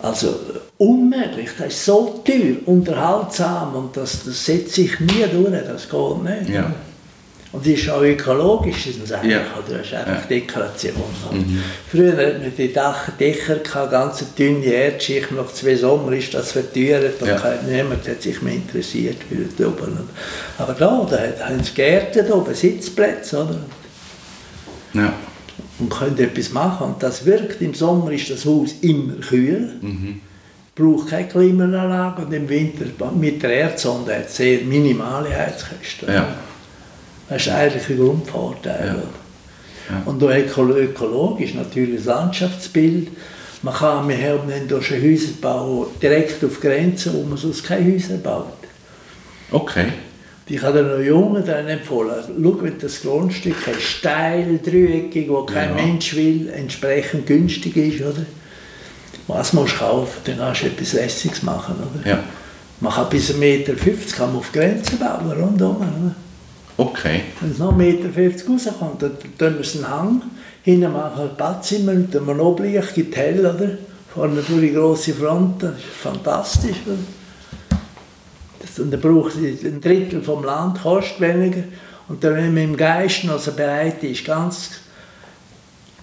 Also 0.03 0.35
unmöglich, 0.79 1.51
das 1.59 1.75
ist 1.75 1.85
so 1.85 2.23
teuer, 2.25 2.57
unterhaltsam 2.65 3.75
und 3.75 3.95
das, 3.95 4.25
das 4.25 4.47
setzt 4.47 4.73
sich 4.73 4.99
nie 4.99 5.27
durch, 5.31 5.63
das 5.67 5.87
geht 5.91 6.23
nicht. 6.25 6.49
Ja. 6.49 6.73
Und 7.53 7.67
das 7.67 7.73
ist 7.73 7.91
auch 7.91 8.03
ökologisch, 8.03 8.89
das 9.01 9.11
eigentlich, 9.11 9.33
Ja. 9.33 9.41
oder? 9.59 9.79
Das 9.79 9.87
ist 9.89 9.95
einfach. 9.95 10.27
Dekoration. 10.27 10.93
Mhm. 11.33 11.61
Früher 11.91 12.13
hat 12.17 12.41
man 12.41 12.53
die 12.57 12.73
Dach 12.73 13.09
Dächer, 13.19 13.57
gehabt, 13.57 13.91
ganz 13.91 14.25
dünne 14.39 14.65
Erdschicht, 14.67 15.33
nach 15.33 15.53
zwei 15.53 15.75
Sommern 15.75 16.13
ist 16.15 16.33
das 16.33 16.53
verteuert 16.53 17.21
und 17.21 17.27
Ja. 17.29 17.55
niemand 17.69 18.07
hat 18.09 18.23
sich 18.23 18.41
mehr 18.41 18.55
interessiert 18.55 19.17
für 19.29 19.35
das 19.35 19.67
oben. 19.67 19.99
Aber 20.59 20.75
da, 20.75 21.07
da 21.11 21.47
haben 21.49 21.61
sie 21.63 21.73
Gärten 21.75 22.25
da 22.29 22.35
oben, 22.35 22.55
Sitzplätze, 22.55 23.43
oder? 23.43 23.59
Ja. 24.95 25.13
und 25.81 25.89
können 25.89 26.19
etwas 26.19 26.51
machen. 26.53 26.89
Und 26.89 27.03
das 27.03 27.25
wirkt. 27.25 27.61
Im 27.63 27.75
Sommer 27.75 28.13
ist 28.13 28.29
das 28.31 28.45
Haus 28.45 28.75
immer 28.83 29.15
kühl, 29.15 29.71
braucht 30.75 31.09
keine 31.09 31.27
Klimaanlage 31.27 32.23
und 32.23 32.33
im 32.33 32.49
Winter 32.49 32.85
mit 33.19 33.43
der 33.43 33.51
Erdsonde 33.51 34.15
hat 34.15 34.27
es 34.27 34.37
sehr 34.37 34.61
minimale 34.61 35.31
Heizkosten. 35.35 36.13
Ja. 36.13 36.29
Das 37.31 37.47
ist 37.47 37.49
eigentlich 37.53 37.89
ein 37.89 37.97
Grundvorteil. 37.99 38.87
Ja. 38.87 39.95
Ja. 39.95 40.03
Und 40.05 40.23
auch 40.23 40.29
öko- 40.31 40.77
ökologisch 40.77 41.55
natürlich 41.55 41.97
das 41.97 42.05
Landschaftsbild. 42.07 43.09
Man 43.63 43.75
kann, 43.75 44.09
wir 44.09 44.17
haben 44.17 44.69
durch 44.69 44.93
einen 44.93 45.03
Häuserbau 45.13 45.87
direkt 46.03 46.45
auf 46.45 46.61
Grenzen, 46.61 47.13
wo 47.15 47.23
man 47.23 47.37
sonst 47.39 47.65
keine 47.65 47.93
Häuser 47.93 48.17
baut. 48.19 48.47
Okay. 49.51 49.87
Ich 50.49 50.61
habe 50.63 50.83
den 50.83 51.07
Jungen 51.07 51.45
dann 51.45 51.69
empfohlen, 51.69 52.13
schau, 52.43 52.57
wenn 52.63 52.79
das 52.79 53.03
Grundstück 53.03 53.69
ist, 53.69 53.83
steil, 53.83 54.59
dreieckig, 54.65 55.29
wo 55.29 55.43
kein 55.45 55.71
Ja. 55.71 55.75
Mensch 55.85 56.15
will, 56.17 56.49
entsprechend 56.49 57.27
günstig 57.27 57.77
ist, 57.77 58.01
oder? 58.01 58.27
Was 59.29 59.53
musst 59.53 59.75
du 59.75 59.79
kaufen, 59.79 60.19
dann 60.25 60.39
kannst 60.39 60.63
du 60.63 60.67
etwas 60.67 60.93
Lässiges 60.95 61.43
machen, 61.45 61.77
oder? 61.77 62.11
Ja. 62.11 62.19
Man 62.81 62.93
kann 62.93 63.09
bis 63.11 63.31
1,50 63.31 63.37
Meter 63.39 63.73
kann 64.17 64.29
man 64.31 64.39
auf 64.39 64.51
Grenzen 64.51 64.99
bauen, 64.99 65.31
rundum, 65.31 65.77
oder? 65.77 66.15
Okay. 66.81 67.21
Wenn 67.41 67.51
es 67.51 67.59
noch 67.59 67.73
1,50 67.77 67.77
Meter 67.77 68.09
rauskommt, 68.49 69.03
dann 69.03 69.13
tun 69.39 69.55
wir 69.55 69.61
es 69.61 69.77
einen 69.77 69.89
Hang, 69.91 70.23
hinten 70.63 70.93
machen 70.93 71.19
wir 71.25 71.31
ein 71.31 71.37
Badzimmer 71.37 71.93
mit 71.93 72.17
einem 72.17 72.27
Monoblicht, 72.27 72.95
gibt 72.95 73.17
hell, 73.17 73.41
oder? 73.41 73.73
Vorne 74.15 74.41
durch 74.43 74.61
die 74.61 74.73
grosse 74.73 75.13
Front, 75.15 75.63
das 75.63 75.73
ist 75.77 75.85
fantastisch, 76.03 76.77
oder? 76.87 76.97
Das, 78.61 78.79
und 78.79 78.91
dann 78.91 79.01
braucht 79.01 79.35
es 79.37 79.63
ein 79.65 79.81
Drittel 79.81 80.23
vom 80.23 80.43
Land, 80.45 80.81
kostet 80.83 81.21
weniger. 81.21 81.65
Und 82.09 82.25
dann, 82.25 82.35
wenn 82.37 82.55
man 82.55 82.63
im 82.65 82.77
Geist 82.77 83.25
noch 83.25 83.39
so 83.39 83.53
bereit 83.53 84.03
ist, 84.03 84.25
ganz 84.25 84.71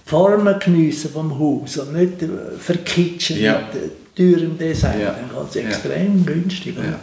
Formen 0.06 0.58
geniessen 0.60 1.12
vom 1.12 1.38
Haus 1.38 1.78
und 1.78 1.94
nicht 1.94 2.22
äh, 2.22 2.28
verkitschen 2.60 3.40
Ja. 3.42 3.62
mit 3.74 3.82
äh, 3.84 3.90
teurem 4.16 4.58
Design, 4.58 5.02
Ja. 5.02 5.12
dann 5.16 5.30
geht 5.30 5.50
es 5.50 5.56
Ja. 5.56 5.62
extrem 5.62 6.26
günstig. 6.26 6.78
oder? 6.78 6.88
Ja. 6.88 7.00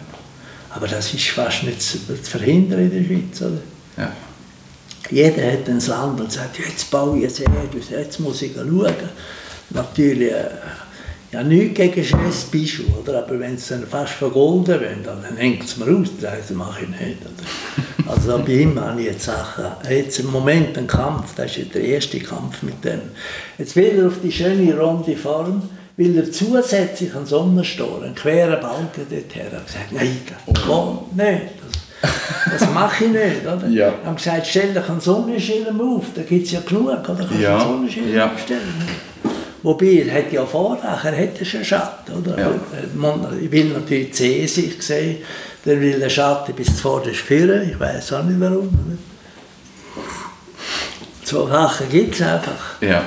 Aber 0.74 0.88
das 0.88 1.14
ist 1.14 1.28
fast 1.28 1.62
nicht 1.62 1.80
zu, 1.80 1.98
verhindern 2.22 2.80
in 2.80 2.90
der 2.90 3.04
Schweiz. 3.04 3.42
Oder? 3.42 3.60
Ja. 3.96 4.12
Jeder 5.10 5.52
hat 5.52 5.68
ein 5.68 5.80
Land 5.80 6.20
und 6.20 6.32
sagt, 6.32 6.58
jetzt 6.58 6.90
baue 6.90 7.18
ich 7.18 7.40
ein 7.40 7.54
Erdhaus, 7.54 7.90
jetzt 7.90 8.20
muss 8.20 8.42
ich 8.42 8.54
schauen. 8.54 8.94
Natürlich, 9.70 10.32
äh, 10.32 10.48
ja, 11.30 11.42
nichts 11.42 11.76
gegen 11.76 12.04
schönes 12.04 12.44
Bischof, 12.44 12.86
oder? 13.02 13.18
aber 13.18 13.38
wenn 13.38 13.54
es 13.54 13.68
dann 13.68 13.86
fast 13.86 14.14
vergolden 14.14 14.80
will, 14.80 14.96
dann 15.04 15.36
hängt 15.36 15.64
es 15.64 15.76
mir 15.76 15.86
aus, 15.86 16.08
das 16.20 16.50
mache 16.50 16.82
ich 16.82 16.88
nicht. 16.88 17.18
Oder? 17.22 17.44
Also 18.06 18.38
bei 18.38 18.52
ihm 18.52 18.78
habe 18.78 19.00
ich 19.00 19.06
jetzt 19.06 19.24
Sachen, 19.24 19.64
jetzt 19.88 20.18
im 20.20 20.30
Moment 20.30 20.76
einen 20.76 20.86
Kampf, 20.86 21.34
das 21.36 21.56
ist 21.56 21.74
der 21.74 21.82
erste 21.82 22.20
Kampf 22.20 22.62
mit 22.62 22.84
dem. 22.84 23.00
Jetzt 23.56 23.74
will 23.76 23.98
er 23.98 24.08
auf 24.08 24.20
die 24.22 24.30
schöne 24.30 24.78
runde 24.78 25.16
Form, 25.16 25.62
will 25.96 26.16
er 26.18 26.30
zusätzlich 26.32 27.14
einen 27.14 27.26
Sonnenstor, 27.26 28.02
einen 28.02 28.14
queren 28.14 28.60
Balken 28.60 29.06
dort 29.10 29.34
her. 29.34 29.44
Habe 29.52 29.64
gesagt, 29.64 29.92
nein, 29.92 30.20
das 30.46 30.56
geht 30.64 31.16
nicht. 31.16 31.42
Das, 32.02 32.60
das 32.60 32.70
mache 32.72 33.04
ich 33.04 33.10
nicht. 33.10 33.46
Oder? 33.46 33.66
Ja. 33.68 33.88
Ich 34.00 34.04
habe 34.06 34.16
gesagt, 34.16 34.46
stell 34.46 34.74
dich 34.74 34.88
einen 34.88 35.00
Sonnenschirm 35.00 35.80
auf, 35.80 36.04
da 36.14 36.22
gibt 36.22 36.46
es 36.46 36.52
ja 36.52 36.60
genug, 36.66 36.88
oder? 36.88 37.02
Kannst 37.02 37.30
du 37.30 37.34
Ja, 37.42 37.56
einen 37.58 37.60
Sonnenschirm 37.68 38.14
ja. 38.14 38.30
aufstellen. 38.32 38.74
Wobei, 39.62 40.04
er 40.06 40.18
hat 40.18 40.30
ja 40.32 40.44
Vordach, 40.44 41.04
er 41.06 41.16
hat 41.16 41.46
schon 41.46 41.64
Schatten, 41.64 42.12
oder? 42.12 42.38
Ja. 42.38 42.46
Aber, 42.46 42.54
äh, 42.56 42.86
man- 42.94 43.42
Ich 43.42 43.50
will 43.50 43.66
natürlich 43.70 44.10
die 44.10 44.46
sich 44.46 44.82
sehen, 44.82 45.18
der 45.64 45.80
will 45.80 45.98
den 45.98 46.10
Schatten 46.10 46.54
bis 46.54 46.66
zuvorderst 46.76 47.20
führen, 47.20 47.70
ich 47.70 47.80
weiß 47.80 48.12
auch 48.12 48.24
nicht 48.24 48.38
warum. 48.40 48.66
oder? 48.68 48.98
So 51.24 51.48
Sachen 51.48 51.88
gibt 51.88 52.14
es 52.14 52.20
einfach. 52.20 52.82
Ja. 52.82 53.02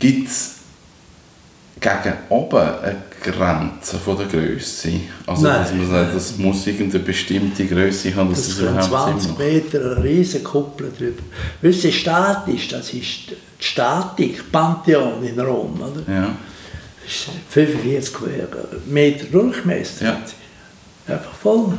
Gibt 0.00 0.28
es 0.28 0.54
gegen 1.78 2.14
oben 2.30 2.56
eine 2.58 3.02
Grenze 3.22 3.98
von 3.98 4.16
der 4.16 4.26
Größe? 4.26 4.92
Also, 5.26 5.42
Nein. 5.42 5.62
dass 5.62 5.72
man 5.72 5.90
sagt, 5.90 6.16
das 6.16 6.36
muss 6.38 6.66
irgendeine 6.66 7.04
bestimmte 7.04 7.66
Größe 7.66 8.14
haben, 8.16 8.30
dass 8.30 8.48
Das 8.48 8.56
können 8.56 8.70
überhaupt 8.70 9.20
20 9.20 9.22
Sinn 9.22 9.30
macht? 9.32 9.38
Meter, 9.38 9.78
eine 9.78 10.04
riesige 10.04 10.42
Kuppel 10.42 10.90
drüber. 10.96 11.22
Weißt 11.60 11.84
du, 11.84 11.92
statisch, 11.92 12.68
das 12.68 12.94
ist 12.94 13.30
die 13.30 13.36
Statik, 13.58 14.50
Pantheon 14.50 15.22
in 15.22 15.38
Rom, 15.38 15.78
oder? 15.80 16.12
Ja. 16.12 16.34
Das 17.04 17.12
ist 17.12 17.28
45 17.50 18.14
Meter 18.86 19.26
Durchmesser. 19.26 20.04
Ja. 20.06 21.14
Einfach 21.14 21.34
voll. 21.34 21.76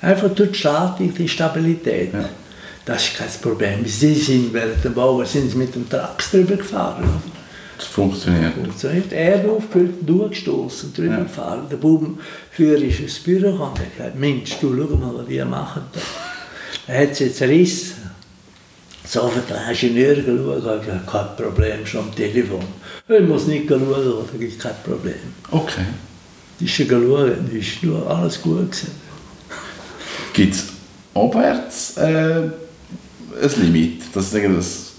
Einfach 0.00 0.28
durch 0.30 0.52
die 0.52 0.58
Statik, 0.58 1.16
die 1.16 1.28
Stabilität. 1.28 2.14
Ja. 2.14 2.28
Das 2.84 3.02
ist 3.04 3.16
kein 3.16 3.28
Problem. 3.40 3.84
Sie 3.86 4.14
sind 4.14 4.52
während 4.52 4.84
dem 4.84 4.92
Bau 4.94 5.24
sind 5.24 5.50
sie 5.50 5.56
mit 5.56 5.74
dem 5.74 5.88
Trax 5.88 6.30
drüber 6.30 6.56
gefahren. 6.56 7.04
Das 7.78 7.86
funktioniert. 7.86 8.54
Funktioniert. 8.54 9.12
Erde 9.12 9.50
aufgefüllt, 9.50 9.94
durchgestoßen, 10.08 10.92
drüber 10.92 11.14
Ja. 11.18 11.22
gefahren. 11.22 11.66
Der 11.70 11.76
Bubenführer 11.76 12.82
ist 12.82 13.00
ins 13.00 13.18
Büro 13.20 13.48
und 13.50 13.78
hat 13.78 13.96
gesagt, 13.96 14.16
Mensch, 14.16 14.56
du, 14.60 14.76
schau 14.76 14.96
mal, 14.96 15.14
was 15.14 15.26
die 15.26 15.42
machen 15.44 15.82
da. 15.92 16.00
Er 16.86 17.02
hat 17.02 17.12
es 17.12 17.18
jetzt 17.20 17.42
riss. 17.42 17.94
So 19.06 19.28
für 19.28 19.40
den 19.40 19.56
Ingenieur 19.70 20.14
geschaut, 20.14 20.82
ich 20.82 20.90
habe 20.92 21.00
kein 21.06 21.36
Problem, 21.44 21.86
schon 21.86 22.00
am 22.00 22.14
Telefon. 22.14 22.64
Ich 23.08 23.20
muss 23.26 23.46
nicht 23.46 23.68
schauen, 23.68 23.80
da 23.80 24.38
gibt 24.38 24.52
es 24.52 24.58
kein 24.58 24.72
Problem. 24.84 25.14
Okay. 25.50 25.84
Die 26.60 26.64
ist 26.64 26.72
schon 26.74 26.88
geschaut, 26.88 27.52
ist 27.52 27.82
nur 27.82 28.08
alles 28.08 28.40
gut 28.40 28.70
gewesen. 28.70 28.92
Gibt 30.32 30.54
es 30.54 30.64
abwärts 31.14 31.96
äh, 31.98 32.42
ein 33.40 33.62
Limit? 33.62 34.02
Sage, 34.14 34.48
das 34.54 34.92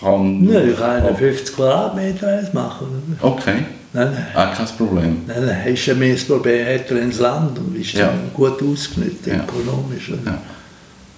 kann... 0.00 0.44
Nein, 0.44 0.70
ich 0.70 0.76
kann 0.78 1.02
einen 1.02 1.16
50 1.16 1.56
Quadratmeter 1.56 2.28
eins 2.38 2.52
machen. 2.52 3.16
Okay. 3.20 3.64
Nein, 3.92 4.12
nein. 4.12 4.26
Ah, 4.34 4.54
kein 4.54 4.66
Problem. 4.76 5.22
Nein, 5.26 5.46
nein, 5.46 5.74
ist 5.74 5.86
ja 5.86 5.94
mehr 5.94 6.14
das 6.14 6.24
Problem, 6.24 6.64
hat 6.64 6.90
er 6.90 7.02
ins 7.02 7.18
Land 7.18 7.58
und 7.58 7.76
ist 7.76 7.92
Ja. 7.92 8.06
dann 8.06 8.30
gut 8.32 8.62
ausgenutzt, 8.62 9.26
Ja. 9.26 9.42
ökonomisch. 9.44 10.10
Ja. 10.10 10.38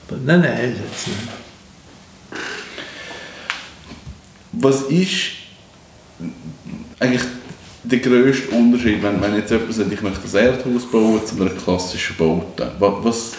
Aber 0.08 0.18
nein, 0.24 0.40
nein, 0.40 0.72
ist 0.72 0.78
jetzt 0.80 1.06
nicht. 1.08 1.18
Was 4.52 4.82
ist 4.82 5.32
eigentlich 6.98 7.22
der 7.84 7.98
grösste 7.98 8.50
Unterschied, 8.54 9.02
wenn, 9.02 9.20
wenn 9.20 9.34
jetzt 9.36 9.50
jemand 9.50 9.74
sagt, 9.74 9.92
ich 9.92 10.02
möchte 10.02 10.20
ein 10.38 10.44
Erdhaus 10.44 10.90
bauen 10.90 11.20
zu 11.26 11.36
einer 11.40 11.50
klassischen 11.50 12.16
Baute? 12.16 12.70
Was 12.78 13.32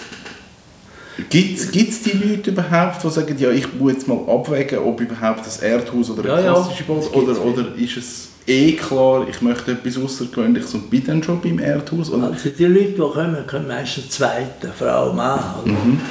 Gibt 1.29 1.59
es 1.59 2.01
die 2.01 2.11
Leute 2.11 2.49
überhaupt, 2.51 3.03
die 3.03 3.09
sagen, 3.09 3.35
ja, 3.37 3.51
ich 3.51 3.71
muss 3.73 3.93
jetzt 3.93 4.07
mal 4.07 4.17
abwägen, 4.27 4.79
ob 4.79 4.99
überhaupt 4.99 5.41
ein 5.45 5.63
Erdhaus 5.69 6.09
oder 6.09 6.27
Ja, 6.27 6.35
eine 6.35 6.45
ja, 6.47 6.53
klassische 6.53 6.83
Baute 6.83 7.01
das 7.01 7.11
gibt's 7.11 7.39
oder, 7.39 7.51
oder 7.65 7.75
ist 7.77 7.97
es 7.97 8.27
eh 8.47 8.71
klar, 8.73 9.27
ich 9.29 9.41
möchte 9.41 9.71
etwas 9.73 9.97
Außergewöhnliches 9.97 10.73
und 10.73 10.89
bin 10.89 11.05
dann 11.05 11.21
schon 11.21 11.39
beim 11.39 11.59
Erdhaus? 11.59 12.09
Oder? 12.09 12.31
Also 12.31 12.49
die 12.49 12.65
Leute, 12.65 12.91
die 12.93 12.97
kommen, 12.97 13.37
kommen 13.47 13.67
meistens 13.67 14.09
zweite, 14.09 14.71
Frau, 14.77 15.13
Mann. 15.13 15.39
Oder? 15.63 15.71
Mhm. 15.71 16.01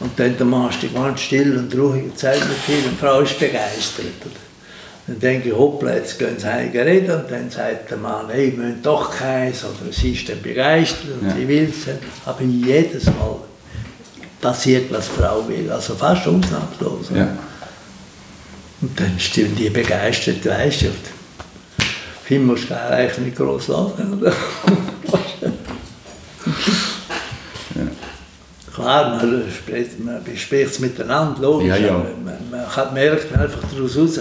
Und 0.00 0.10
dann 0.18 0.36
der 0.36 0.46
Mann 0.46 0.72
steht 0.72 0.94
ganz 0.94 1.20
still 1.20 1.56
und 1.58 1.74
ruhig 1.74 2.04
und 2.04 2.18
sagt 2.18 2.36
nicht 2.36 2.60
viel 2.66 2.84
und 2.84 2.92
die 2.92 2.96
Frau 2.96 3.20
ist 3.20 3.38
begeistert. 3.38 4.06
Oder? 4.22 4.34
Dann 5.06 5.18
denke 5.18 5.48
ich, 5.48 5.54
hoppla, 5.54 5.94
jetzt 5.94 6.18
gehen 6.18 6.36
sie 6.38 6.46
heim 6.46 6.70
reden 6.72 7.10
und 7.16 7.30
dann 7.30 7.50
sagt 7.50 7.90
der 7.90 7.98
Mann, 7.98 8.26
hey, 8.30 8.54
wir 8.56 8.74
doch 8.82 9.10
keins 9.10 9.64
oder 9.64 9.90
sie 9.90 10.12
ist 10.12 10.28
dann 10.28 10.40
begeistert 10.42 11.10
und 11.20 11.28
Ja. 11.28 11.34
sie 11.34 11.48
will 11.48 11.68
es. 11.70 11.88
Aber 12.26 12.42
jedes 12.42 13.06
Mal 13.06 13.36
passiert, 14.40 14.90
was 14.92 15.08
Frau 15.08 15.46
will, 15.48 15.70
also 15.70 15.94
fast 15.94 16.26
ausnahmslos. 16.26 17.10
Ja. 17.14 17.28
Und 18.80 18.98
dann 18.98 19.18
stimmen 19.18 19.54
die 19.56 19.68
begeistert, 19.70 20.44
weißt 20.46 20.82
du. 20.82 20.88
Viel 22.24 22.40
musst 22.40 22.70
du 22.70 22.80
eigentlich 22.80 23.18
nicht 23.18 23.36
groß 23.36 23.68
lachen. 23.68 24.20
Oder? 24.20 24.32
Klar, 28.74 29.16
man 29.16 29.44
spricht, 29.50 29.98
man 30.02 30.22
bespricht 30.22 30.70
es 30.70 30.78
miteinander, 30.78 31.40
logisch. 31.42 31.68
Ja, 31.68 31.76
ja. 31.76 31.92
Man, 31.92 32.50
man 32.50 32.68
kann 32.72 32.94
merkt 32.94 33.30
man 33.32 33.40
einfach 33.42 33.60
daraus 33.74 33.96
raus, 33.96 34.20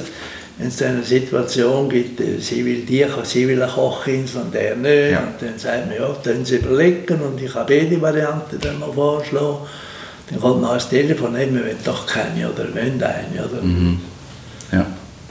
wenn 0.58 0.68
es 0.68 0.82
eine 0.82 1.04
Situation 1.04 1.88
gibt, 1.88 2.20
äh, 2.20 2.40
sie 2.40 2.66
will 2.66 2.82
die, 2.82 3.06
sie 3.24 3.48
will 3.48 3.62
eine 3.62 3.72
Kochinsel 3.72 4.42
und 4.42 4.56
er 4.56 4.76
nicht, 4.76 5.12
Ja. 5.12 5.20
und 5.20 5.36
dann 5.40 5.58
sagt 5.58 5.88
man, 5.88 5.96
ja, 5.96 6.14
dann 6.24 6.44
sie 6.44 6.58
überlegen 6.58 7.22
und 7.22 7.42
ich 7.42 7.54
kann 7.54 7.66
beide 7.68 8.02
Varianten 8.02 8.60
dann 8.60 8.80
mal 8.80 8.92
vorschlagen. 8.92 9.60
Dann 10.30 10.40
kommt 10.40 10.62
noch 10.62 10.74
das 10.74 10.90
Telefon, 10.90 11.36
hey, 11.36 11.54
wir 11.54 11.62
wollen 11.62 11.78
doch 11.84 12.06
keine 12.06 12.52
oder 12.52 12.74
wollen 12.74 13.02
eine. 13.02 13.50
Oder? 13.50 13.62
Mhm. 13.62 14.00
Ja. 14.72 14.86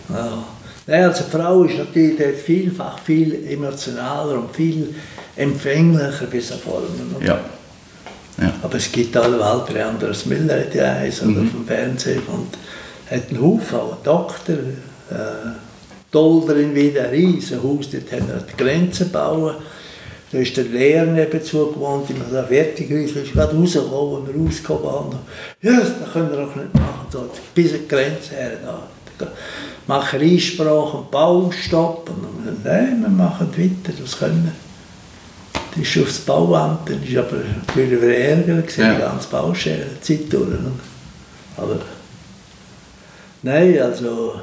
Ja. 0.08 0.44
Ja, 0.88 1.08
also 1.08 1.24
die 1.24 1.30
Frau 1.30 1.64
ist 1.64 1.76
natürlich 1.76 2.38
vielfach 2.42 2.98
viel 3.00 3.46
emotionaler 3.46 4.38
und 4.38 4.56
viel 4.56 4.94
empfänglicher 5.36 6.26
für 6.30 6.40
so 6.40 6.56
Formen. 6.56 7.14
Ja. 7.20 7.38
ja. 8.40 8.52
Aber 8.62 8.74
es 8.78 8.90
gibt 8.90 9.14
alle 9.14 9.38
Walter 9.38 9.86
Anders 9.86 10.24
Müller, 10.24 10.60
die 10.60 10.80
eins 10.80 11.20
mhm. 11.20 11.36
oder 11.36 11.46
vom 11.50 11.66
Fernsehen 11.66 12.22
und 12.28 12.56
hat 13.10 13.28
einen 13.28 13.42
Haufen, 13.42 13.78
auch 13.78 13.92
einen 13.92 14.02
Doktor, 14.02 14.54
äh, 15.10 15.50
Dolderin 16.10 16.74
wieder, 16.74 17.04
ein 17.04 17.10
riesen 17.10 17.62
Haus, 17.62 17.90
dort 17.90 18.10
haben 18.10 18.28
wir 18.28 18.40
die 18.50 18.56
Grenzen 18.56 19.08
gebaut. 19.08 19.56
Da 20.30 20.38
ist 20.38 20.56
der 20.56 20.64
Lehrer 20.64 21.06
nebenzu 21.06 21.72
gewohnt, 21.72 22.06
fertig 22.48 22.90
ist, 22.90 23.16
ist 23.16 23.32
gerade 23.32 23.56
rausgekommen, 23.56 23.92
wo 23.92 24.26
wir 24.26 24.44
rausgekommen 24.44 24.86
haben. 24.86 25.18
Ja, 25.62 25.80
das 25.80 26.12
können 26.12 26.30
wir 26.30 26.38
auch 26.40 26.54
nicht 26.54 26.74
machen, 26.74 27.06
so, 27.10 27.30
bis 27.54 27.72
an 27.72 27.78
die 27.84 27.88
Grenze 27.88 28.34
her. 28.34 28.52
Da. 29.18 29.26
Machen 29.86 30.20
Einsprache 30.20 30.98
und 30.98 31.10
Baustopp. 31.10 32.10
Und 32.10 32.46
dann, 32.46 32.60
nein, 32.62 33.00
wir 33.00 33.08
machen 33.08 33.48
weiter, 33.56 33.96
das 33.98 34.18
können 34.18 34.44
wir. 34.44 34.52
Das 35.74 35.88
ist 35.88 36.02
aufs 36.02 36.18
Bauamt, 36.20 36.90
dann 36.90 37.02
ist 37.02 37.16
aber 37.16 37.36
natürlich 37.66 37.98
verärgert, 37.98 38.76
ja. 38.76 38.94
die 38.94 39.00
ganze 39.00 39.28
Baustelle, 39.28 39.86
Zeit 40.00 40.30
durch. 40.30 40.48
Aber 41.56 41.80
nein, 43.42 43.80
also 43.80 44.34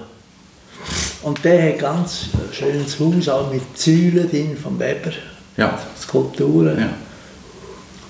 und 1.21 1.43
der 1.43 1.69
hat 1.69 1.79
ganz 1.79 2.29
ein 2.33 2.53
schönes 2.53 2.99
Haus, 2.99 3.29
auch 3.29 3.51
mit 3.51 3.77
Säulen 3.77 4.29
drin 4.29 4.57
vom 4.61 4.79
Weber. 4.79 5.11
Ja. 5.57 5.79
Skulpturen. 5.99 6.79
Ja. 6.79 6.89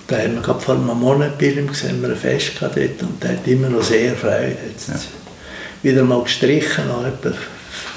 Da 0.08 0.18
haben 0.18 0.36
wir 0.36 0.42
gerade 0.42 0.60
vor 0.60 0.76
einem 0.76 1.00
Monat 1.00 1.38
bei 1.40 1.48
ihm 1.48 1.68
gesehen, 1.68 2.02
wir 2.02 2.10
ein 2.10 2.16
Fest 2.16 2.52
dort 2.60 2.78
und 2.78 3.24
der 3.24 3.32
hat 3.32 3.48
immer 3.48 3.70
noch 3.70 3.84
sehr 3.84 4.16
Freude. 4.16 4.58
Jetzt 4.70 4.90
ja. 4.90 4.96
wieder 5.82 6.04
mal 6.04 6.22
gestrichen, 6.24 6.88
nach 6.88 7.06
etwa 7.06 7.34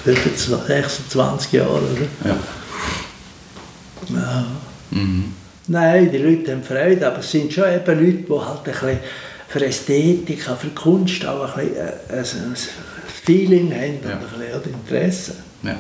26 0.05 1.53
Jahren. 1.53 1.69
Oder? 1.69 2.31
Ja. 2.31 2.37
ja. 4.09 4.45
Mhm. 4.91 5.35
Nein, 5.67 6.11
die 6.11 6.19
Leute 6.19 6.53
haben 6.53 6.63
Freude, 6.63 7.07
aber 7.07 7.19
es 7.19 7.31
sind 7.31 7.53
schon 7.53 7.65
eben 7.65 7.85
Leute, 7.87 8.23
die 8.23 8.33
halt 8.33 8.59
ein 8.59 8.73
bisschen 8.73 8.99
für 9.49 9.65
Ästhetik, 9.67 10.43
für 10.43 10.69
Kunst 10.75 11.27
auch 11.27 11.57
ein 11.57 11.69
bisschen 12.11 12.45
ein, 12.45 12.53
ein 12.53 12.57
Feeling 13.25 13.71
haben 13.73 13.99
ja. 14.03 14.17
und 14.17 14.43
ein 14.43 14.63
bisschen 14.63 14.75
Interesse. 14.75 15.33
Ja. 15.63 15.77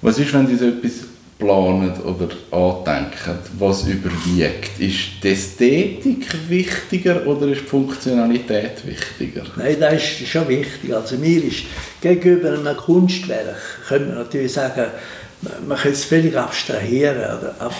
Was 0.00 0.18
ist, 0.18 0.32
wenn 0.32 0.46
die 0.46 0.56
so 0.56 0.66
etwas 0.66 0.92
planen 1.38 1.92
oder 2.02 2.28
andenken, 2.50 3.38
was 3.58 3.84
überwiegt? 3.86 4.80
Ist 4.80 5.22
die 5.22 5.28
Ästhetik 5.28 6.26
wichtiger 6.48 7.26
oder 7.26 7.46
ist 7.46 7.62
die 7.62 7.66
Funktionalität 7.66 8.84
wichtiger? 8.84 9.44
Nein, 9.56 9.76
das 9.78 9.94
ist 9.94 10.26
schon 10.26 10.48
wichtig. 10.48 10.92
Also 10.92 11.16
mir 11.16 11.44
ist 11.44 11.64
gegenüber 12.00 12.54
einem 12.54 12.76
Kunstwerk, 12.76 13.56
können 13.86 14.08
wir 14.08 14.16
natürlich 14.16 14.52
sagen, 14.52 14.86
man 15.66 15.78
kann 15.78 15.92
es 15.92 16.04
völlig 16.04 16.36
abstrahieren, 16.36 17.18
oder, 17.18 17.54
ab, 17.60 17.74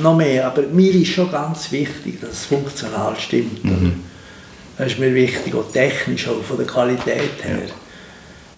noch 0.00 0.16
mehr, 0.16 0.46
aber 0.46 0.62
mir 0.62 0.94
ist 0.94 1.08
schon 1.08 1.30
ganz 1.30 1.70
wichtig, 1.70 2.20
dass 2.20 2.30
es 2.30 2.46
funktional 2.46 3.14
stimmt. 3.18 3.62
Mhm. 3.62 4.00
Das 4.78 4.92
ist 4.92 4.98
mir 4.98 5.14
wichtig, 5.14 5.54
auch 5.54 5.70
technisch, 5.70 6.26
auch 6.28 6.42
von 6.42 6.56
der 6.56 6.66
Qualität 6.66 7.44
her. 7.44 7.58
Ja. 7.66 7.74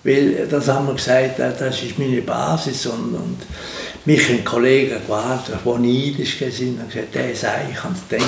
Weil, 0.04 0.46
das 0.48 0.68
haben 0.68 0.86
wir 0.86 0.94
gesagt, 0.94 1.38
das 1.38 1.82
ist 1.82 1.98
meine 1.98 2.20
Basis 2.20 2.86
und, 2.86 3.14
und 3.14 3.38
mich 4.04 4.28
haben 4.28 4.44
Kollegen 4.44 5.00
gewartet, 5.00 5.56
die 5.64 5.68
neidisch 5.68 6.40
waren 6.42 6.78
und 6.80 6.90
gesagt, 6.90 7.14
der 7.14 7.34
sei 7.34 7.68
ich. 7.72 7.84
Und 7.84 7.96
dann 8.10 8.20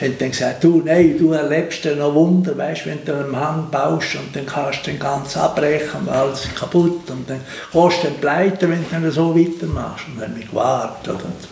haben 0.00 0.18
dann 0.18 0.30
gesagt, 0.30 0.64
du, 0.64 0.82
nein, 0.84 1.16
du 1.16 1.32
erlebst 1.32 1.84
ja 1.84 1.94
noch 1.94 2.12
Wunder, 2.12 2.58
weißt, 2.58 2.86
wenn 2.86 3.04
du 3.04 3.14
einen 3.14 3.36
Hang 3.36 3.70
baust 3.70 4.16
und 4.16 4.34
dann 4.34 4.46
kannst 4.46 4.84
du 4.84 4.90
den 4.90 4.98
ganz 4.98 5.36
abbrechen 5.36 6.00
und 6.00 6.08
alles 6.08 6.48
kaputt 6.58 7.08
und 7.08 7.30
dann 7.30 7.40
kannst 7.72 8.02
du 8.02 8.08
den 8.08 8.16
pleiten, 8.16 8.76
wenn 8.90 9.02
du 9.02 9.12
so 9.12 9.32
weitermachst. 9.32 10.06
Und 10.08 10.20
dann 10.20 10.30
haben 10.30 10.40
wir 10.40 10.46
gewartet. 10.46 11.14
Oder? 11.14 11.51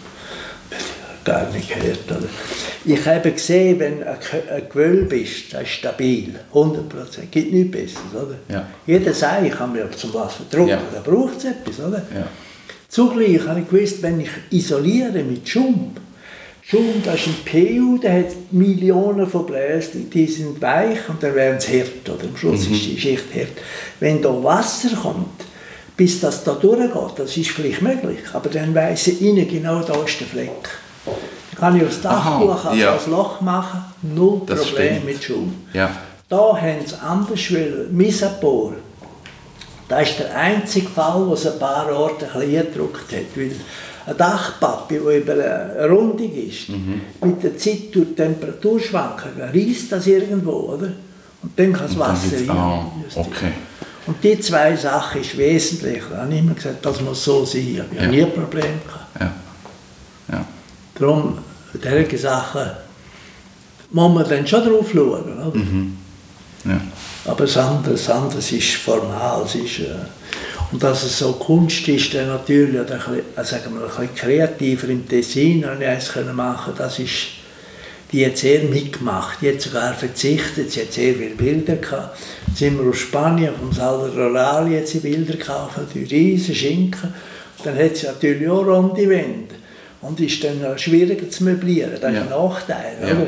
Gar 1.24 1.50
nicht 1.52 1.68
gehört. 1.68 2.10
Oder? 2.10 2.28
Ich 2.84 3.06
habe 3.06 3.30
gesehen, 3.30 3.78
wenn 3.78 4.02
ein 4.02 4.18
Gewölbe 4.68 5.18
ist, 5.18 5.52
das 5.52 5.62
ist 5.62 5.70
stabil, 5.70 6.34
100 6.48 6.88
Prozent, 6.88 7.32
gibt 7.32 7.52
nichts 7.52 7.70
Besseres. 7.70 8.14
Oder? 8.14 8.36
Ja. 8.48 8.66
Jeder 8.86 9.12
Sei 9.12 9.48
kann 9.50 9.72
mir 9.72 9.90
zum 9.92 10.14
Wasser 10.14 10.44
drucken, 10.50 10.68
ja. 10.68 10.80
da 10.92 11.00
braucht 11.00 11.38
es 11.38 11.44
etwas. 11.44 11.78
Oder? 11.78 12.02
Ja. 12.14 12.26
Zugleich 12.88 13.46
habe 13.46 13.60
ich 13.60 13.68
gewusst, 13.68 14.02
wenn 14.02 14.20
ich 14.20 14.30
isoliere 14.50 15.22
mit 15.22 15.48
Schum, 15.48 15.92
Schum, 16.70 17.02
das 17.04 17.16
ist 17.16 17.26
ein 17.26 17.36
PU, 17.44 17.98
der 17.98 18.20
hat 18.20 18.52
Millionen 18.52 19.26
von 19.26 19.44
Bläschen, 19.44 20.08
die 20.08 20.26
sind 20.26 20.62
weich 20.62 21.08
und 21.08 21.20
dann 21.20 21.34
werden 21.34 21.58
sie 21.58 21.80
hart, 21.80 22.08
oder 22.08 22.28
am 22.28 22.36
Schluss 22.36 22.68
mhm. 22.68 22.74
ist 22.74 22.84
die 22.84 23.00
Schicht 23.00 23.34
hart. 23.34 23.48
Wenn 23.98 24.22
da 24.22 24.28
Wasser 24.44 24.94
kommt, 24.94 25.46
bis 25.96 26.20
das 26.20 26.44
da 26.44 26.52
durchgeht, 26.52 27.12
das 27.16 27.36
ist 27.36 27.50
vielleicht 27.50 27.82
möglich, 27.82 28.20
aber 28.32 28.48
dann 28.50 28.72
weiss 28.72 29.08
ich 29.08 29.20
innen 29.20 29.48
genau, 29.48 29.82
da 29.82 30.00
ist 30.04 30.20
der 30.20 30.28
Fleck. 30.28 30.68
Kann 31.56 31.76
ich 31.76 31.84
aufs 31.84 32.00
Dachbuch 32.00 32.64
also 32.64 32.80
ja. 32.80 32.94
ein 32.94 33.10
Loch 33.10 33.40
machen, 33.40 33.84
null 34.02 34.42
das 34.46 34.64
Problem 34.64 34.92
stimmt. 34.92 35.04
mit 35.04 35.22
Schum. 35.22 35.54
Ja. 35.72 35.90
Da 36.28 36.56
haben 36.56 36.86
sie 36.86 36.94
anders, 37.02 37.52
weil 37.52 37.88
Misapor, 37.90 38.74
das 39.88 40.10
ist 40.10 40.20
der 40.20 40.36
einzige 40.36 40.88
Fall, 40.88 41.26
wo 41.26 41.34
es 41.34 41.46
ein 41.46 41.58
paar 41.58 41.92
Orte 41.92 42.26
ein 42.26 42.40
bisschen 42.40 42.60
eingedruckt 42.60 43.12
hat. 43.12 43.36
Weil 43.36 43.50
eine 44.06 44.14
Dachpappe, 44.14 44.94
die 44.94 45.18
über 45.18 45.32
eine 45.32 45.88
Rundung 45.88 46.32
ist, 46.32 46.68
mhm. 46.68 47.00
mit 47.22 47.42
der 47.42 47.58
Zeit 47.58 47.92
durch 47.92 48.08
die 48.08 48.14
Temperaturschwankungen, 48.14 49.50
reißt 49.52 49.92
das 49.92 50.06
irgendwo, 50.06 50.52
oder? 50.52 50.92
Und 51.42 51.58
dann 51.58 51.72
kann 51.72 51.86
das 51.86 51.98
Wasser 51.98 52.36
rein. 52.36 52.50
Ah, 52.50 52.86
okay. 53.16 53.52
Und 54.06 54.22
die 54.22 54.38
zwei 54.40 54.76
Sachen 54.76 55.20
ist 55.20 55.36
wesentlich. 55.36 56.02
Da 56.10 56.22
habe 56.22 56.32
ich 56.32 56.38
immer 56.38 56.54
gesagt, 56.54 56.84
das 56.84 57.00
muss 57.00 57.24
so 57.24 57.44
sein. 57.44 57.66
Ich 57.72 57.80
habe 57.80 57.96
ja. 57.96 58.06
nie 58.06 58.22
ein 58.22 58.32
Problem 58.32 58.80
gehabt. 58.86 59.20
Ja. 59.20 59.32
Darum, 61.00 61.38
diese 61.74 62.18
Sachen 62.18 62.70
muss 63.90 64.14
man 64.14 64.28
dann 64.28 64.46
schon 64.46 64.64
drauf 64.64 64.90
schauen. 64.92 65.24
Oder? 65.24 65.50
Mhm. 65.54 65.96
Ja. 66.64 66.80
Aber 67.24 67.44
das 67.44 67.56
andere, 67.56 67.92
das 67.92 68.08
andere 68.08 68.38
ist 68.38 68.74
formal. 68.74 69.42
Es 69.44 69.54
ist, 69.54 69.80
äh, 69.80 69.94
und 70.72 70.82
dass 70.82 71.02
es 71.02 71.18
so 71.18 71.32
Kunst 71.32 71.88
ist, 71.88 72.14
dann 72.14 72.28
natürlich 72.28 72.78
ein 72.78 72.86
bisschen, 72.86 73.22
äh, 73.36 73.44
sagen 73.44 73.74
wir, 73.74 73.82
ein 73.82 73.88
bisschen 73.88 74.14
kreativer 74.14 74.88
im 74.88 75.06
Design 75.06 75.64
eins 75.64 76.12
machen 76.32 76.74
Das 76.76 76.98
ist, 76.98 77.12
die 78.12 78.24
hat 78.24 78.36
sehr 78.36 78.64
mitgemacht. 78.64 79.38
Die 79.40 79.48
hat 79.48 79.60
sogar 79.60 79.94
verzichtet. 79.94 80.70
Sie 80.70 80.82
hat 80.82 80.92
sehr 80.92 81.14
viele 81.14 81.34
Bilder 81.34 81.76
gehabt. 81.76 82.18
Jetzt 82.46 82.58
sind 82.58 82.78
wir 82.78 82.88
aus 82.88 82.98
Spanien, 82.98 83.54
vom 83.58 83.72
Salvador 83.72 84.34
Rali, 84.34 84.76
hat 84.76 84.86
sie 84.86 85.00
Bilder 85.00 85.34
gekauft, 85.34 85.78
die 85.94 86.04
riesen 86.04 86.54
Schinken. 86.54 87.14
dann 87.64 87.76
hat 87.76 87.96
sie 87.96 88.06
natürlich 88.06 88.48
auch 88.48 88.64
runde 88.64 89.08
Wände. 89.08 89.59
Und 90.02 90.20
ist 90.20 90.42
dann 90.42 90.78
schwieriger 90.78 91.28
zu 91.28 91.44
möblieren. 91.44 91.92
Das 92.00 92.10
ist 92.10 92.16
ja. 92.16 92.22
ein 92.22 92.28
Nachteil. 92.30 92.96
Ja. 93.02 93.12
Oder? 93.14 93.26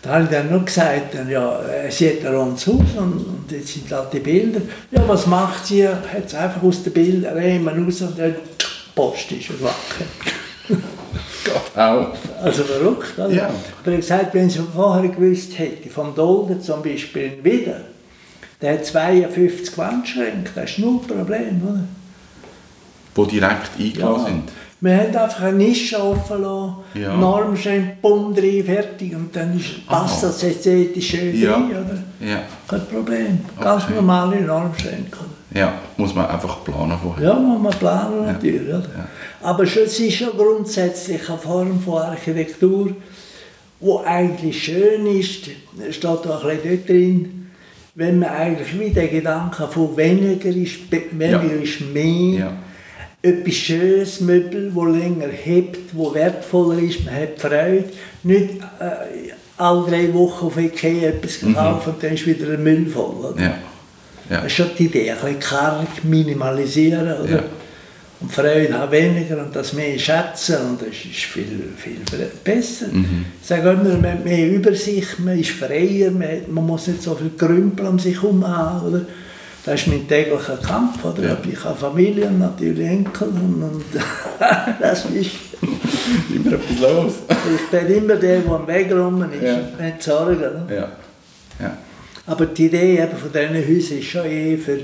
Da 0.00 0.10
habe 0.10 0.24
ich 0.24 0.30
dann 0.30 0.50
nur 0.50 0.64
gesagt, 0.64 1.16
ja, 1.28 1.60
sie 1.90 2.08
hat 2.08 2.24
ein 2.24 2.34
rundes 2.34 2.66
Haus 2.68 2.96
und, 2.96 3.14
und 3.14 3.44
jetzt 3.50 3.68
sind 3.74 3.90
halt 3.90 4.12
die 4.12 4.20
Bilder. 4.20 4.60
Ja, 4.92 5.02
was 5.08 5.26
macht 5.26 5.66
sie? 5.66 5.88
Hat 5.88 6.24
es 6.24 6.34
einfach 6.34 6.62
aus 6.62 6.84
den 6.84 6.92
Bildern 6.92 7.36
Riemen 7.36 7.84
raus 7.84 8.00
und 8.02 8.16
dann 8.16 8.36
Post 8.94 9.32
ist 9.32 9.50
erwachen. 9.50 10.06
Auch. 11.74 12.08
Also 12.42 12.64
verrückt, 12.64 13.18
oder? 13.18 13.30
Ja. 13.30 13.50
Aber 13.82 13.92
ich 13.92 14.00
gesagt, 14.00 14.34
wenn 14.34 14.50
sie 14.50 14.60
vorher 14.74 15.08
gewusst 15.08 15.58
hätte, 15.58 15.88
vom 15.88 16.14
Dolden 16.14 16.60
zum 16.60 16.82
Beispiel 16.82 17.38
Wieder, 17.42 17.82
der 18.60 18.74
hat 18.74 18.84
52 18.84 19.78
Wandschränke, 19.78 20.50
das 20.54 20.70
ist 20.70 20.78
null 20.78 21.00
Problem, 21.00 21.62
oder? 21.62 21.84
Wo 23.14 23.24
direkt 23.24 23.70
eingeladen 23.78 24.20
ja. 24.20 24.26
sind? 24.26 24.52
Wir 24.80 24.96
haben 24.96 25.16
einfach 25.16 25.42
eine 25.42 25.56
Nische 25.56 26.00
offen 26.00 26.40
lassen, 26.40 26.76
ja. 26.94 27.16
Normschränke, 27.16 27.96
Bumm 28.00 28.32
drin, 28.32 28.64
fertig 28.64 29.14
und 29.14 29.34
dann 29.34 29.58
ist, 29.58 29.84
passt 29.86 30.22
das 30.22 30.40
ästhetisch 30.44 31.10
schön 31.10 31.40
ja. 31.40 31.54
rein, 31.54 31.70
oder? 31.70 31.98
Ja. 32.20 32.42
Kein 32.68 32.86
Problem. 32.86 33.40
Ganz 33.60 33.84
okay. 33.84 33.94
normale 33.94 34.40
Normschränke. 34.40 35.18
Ja, 35.52 35.72
muss 35.96 36.14
man 36.14 36.26
einfach 36.26 36.62
planen 36.62 36.96
vorher. 37.02 37.28
Ja, 37.28 37.34
muss 37.34 37.60
man 37.60 37.72
planen 37.72 38.26
natürlich. 38.26 38.68
Ja. 38.68 38.78
Ja. 38.78 39.08
Aber 39.42 39.64
es 39.64 39.76
ist 39.76 40.12
schon 40.12 40.36
grundsätzlich 40.36 41.28
eine 41.28 41.38
Form 41.38 41.80
von 41.80 42.02
Architektur, 42.02 42.92
die 43.80 44.06
eigentlich 44.06 44.62
schön 44.62 45.06
ist, 45.06 45.46
steht 45.90 46.06
auch 46.06 46.44
ein 46.44 46.56
bisschen 46.56 46.76
dort 46.76 46.88
drin, 46.88 47.50
wenn 47.96 48.20
man 48.20 48.28
eigentlich 48.28 48.78
wie 48.78 48.90
den 48.90 49.10
Gedanken 49.10 49.66
von 49.68 49.96
weniger 49.96 50.50
ist, 50.50 50.92
weniger 50.92 51.42
ja. 51.42 51.62
ist 51.62 51.80
mehr, 51.80 52.38
ja 52.38 52.52
etwas 53.28 53.54
Schönes 53.54 54.20
Möbel, 54.20 54.72
das 54.74 54.96
länger 54.96 55.28
hebt, 55.28 55.78
das 55.92 56.14
wertvoller 56.14 56.78
ist, 56.78 57.04
man 57.04 57.14
hat 57.14 57.38
Freude. 57.38 57.84
Nicht 58.22 58.50
äh, 58.80 59.32
alle 59.56 59.90
drei 59.90 60.14
Wochen 60.14 60.46
auf 60.46 60.56
Ikea 60.56 61.10
etwas 61.10 61.42
mhm. 61.42 61.54
kaufen 61.54 61.90
mhm. 61.90 61.94
und 61.94 62.02
dann 62.02 62.14
ist 62.14 62.26
wieder 62.26 62.52
ein 62.52 62.62
Müll 62.62 62.86
voll. 62.86 63.32
Oder? 63.32 63.42
Ja. 63.42 63.54
Ja. 64.30 64.36
Das 64.42 64.46
ist 64.46 64.52
schon 64.52 64.70
die 64.78 64.84
Idee, 64.84 65.10
ein 65.10 65.16
bisschen 65.16 65.40
karg, 65.40 66.04
minimalisieren 66.04 67.00
oder? 67.00 67.30
Ja. 67.30 67.42
und 68.20 68.30
Freude 68.30 68.78
haben 68.78 68.92
weniger 68.92 69.42
und 69.42 69.56
das 69.56 69.72
mehr 69.72 69.98
schätzen 69.98 70.56
und 70.68 70.82
das 70.82 70.88
ist 70.88 71.24
viel, 71.24 71.72
viel 71.76 72.00
besser. 72.44 72.88
Mhm. 72.92 73.24
Ich 73.40 73.46
sage 73.46 73.70
immer, 73.70 73.96
man 73.96 74.12
hat 74.12 74.24
mehr 74.24 74.50
Übersicht, 74.50 75.18
man 75.20 75.38
ist 75.38 75.50
freier, 75.50 76.10
man, 76.10 76.28
man 76.48 76.66
muss 76.66 76.88
nicht 76.88 77.02
so 77.02 77.14
viel 77.14 77.30
Krümpel 77.38 77.86
um 77.86 77.98
sich 77.98 78.20
herum 78.20 78.46
haben. 78.46 78.88
Oder? 78.88 79.06
Das 79.68 79.82
ist 79.82 79.88
mein 79.88 80.08
täglicher 80.08 80.56
Kampf. 80.56 81.04
Oder? 81.04 81.22
Ja. 81.22 81.36
Ich 81.46 81.62
habe 81.62 81.76
Familie 81.76 82.24
und 82.24 82.38
natürlich 82.38 82.88
Enkel. 82.88 83.28
Und, 83.28 83.62
und 83.62 83.84
das 84.80 85.04
ist 85.04 85.30
immer 86.34 86.54
etwas 86.54 86.80
los. 86.80 87.12
ich 87.54 87.70
bin 87.70 87.96
immer 87.98 88.16
der, 88.16 88.38
der 88.38 88.50
am 88.50 88.66
Weg 88.66 88.90
rum 88.90 89.22
ist 89.30 89.42
ja. 89.42 89.58
nicht 89.78 90.02
Sorgen. 90.02 90.66
Ja. 90.70 90.88
Ja. 91.60 91.76
Aber 92.26 92.46
die 92.46 92.64
Idee 92.64 92.94
eben 92.98 93.14
von 93.14 93.30
diesen 93.30 93.56
Häusern 93.56 93.98
ist 93.98 94.06
schon 94.06 94.24
eh 94.24 94.56
für, 94.56 94.78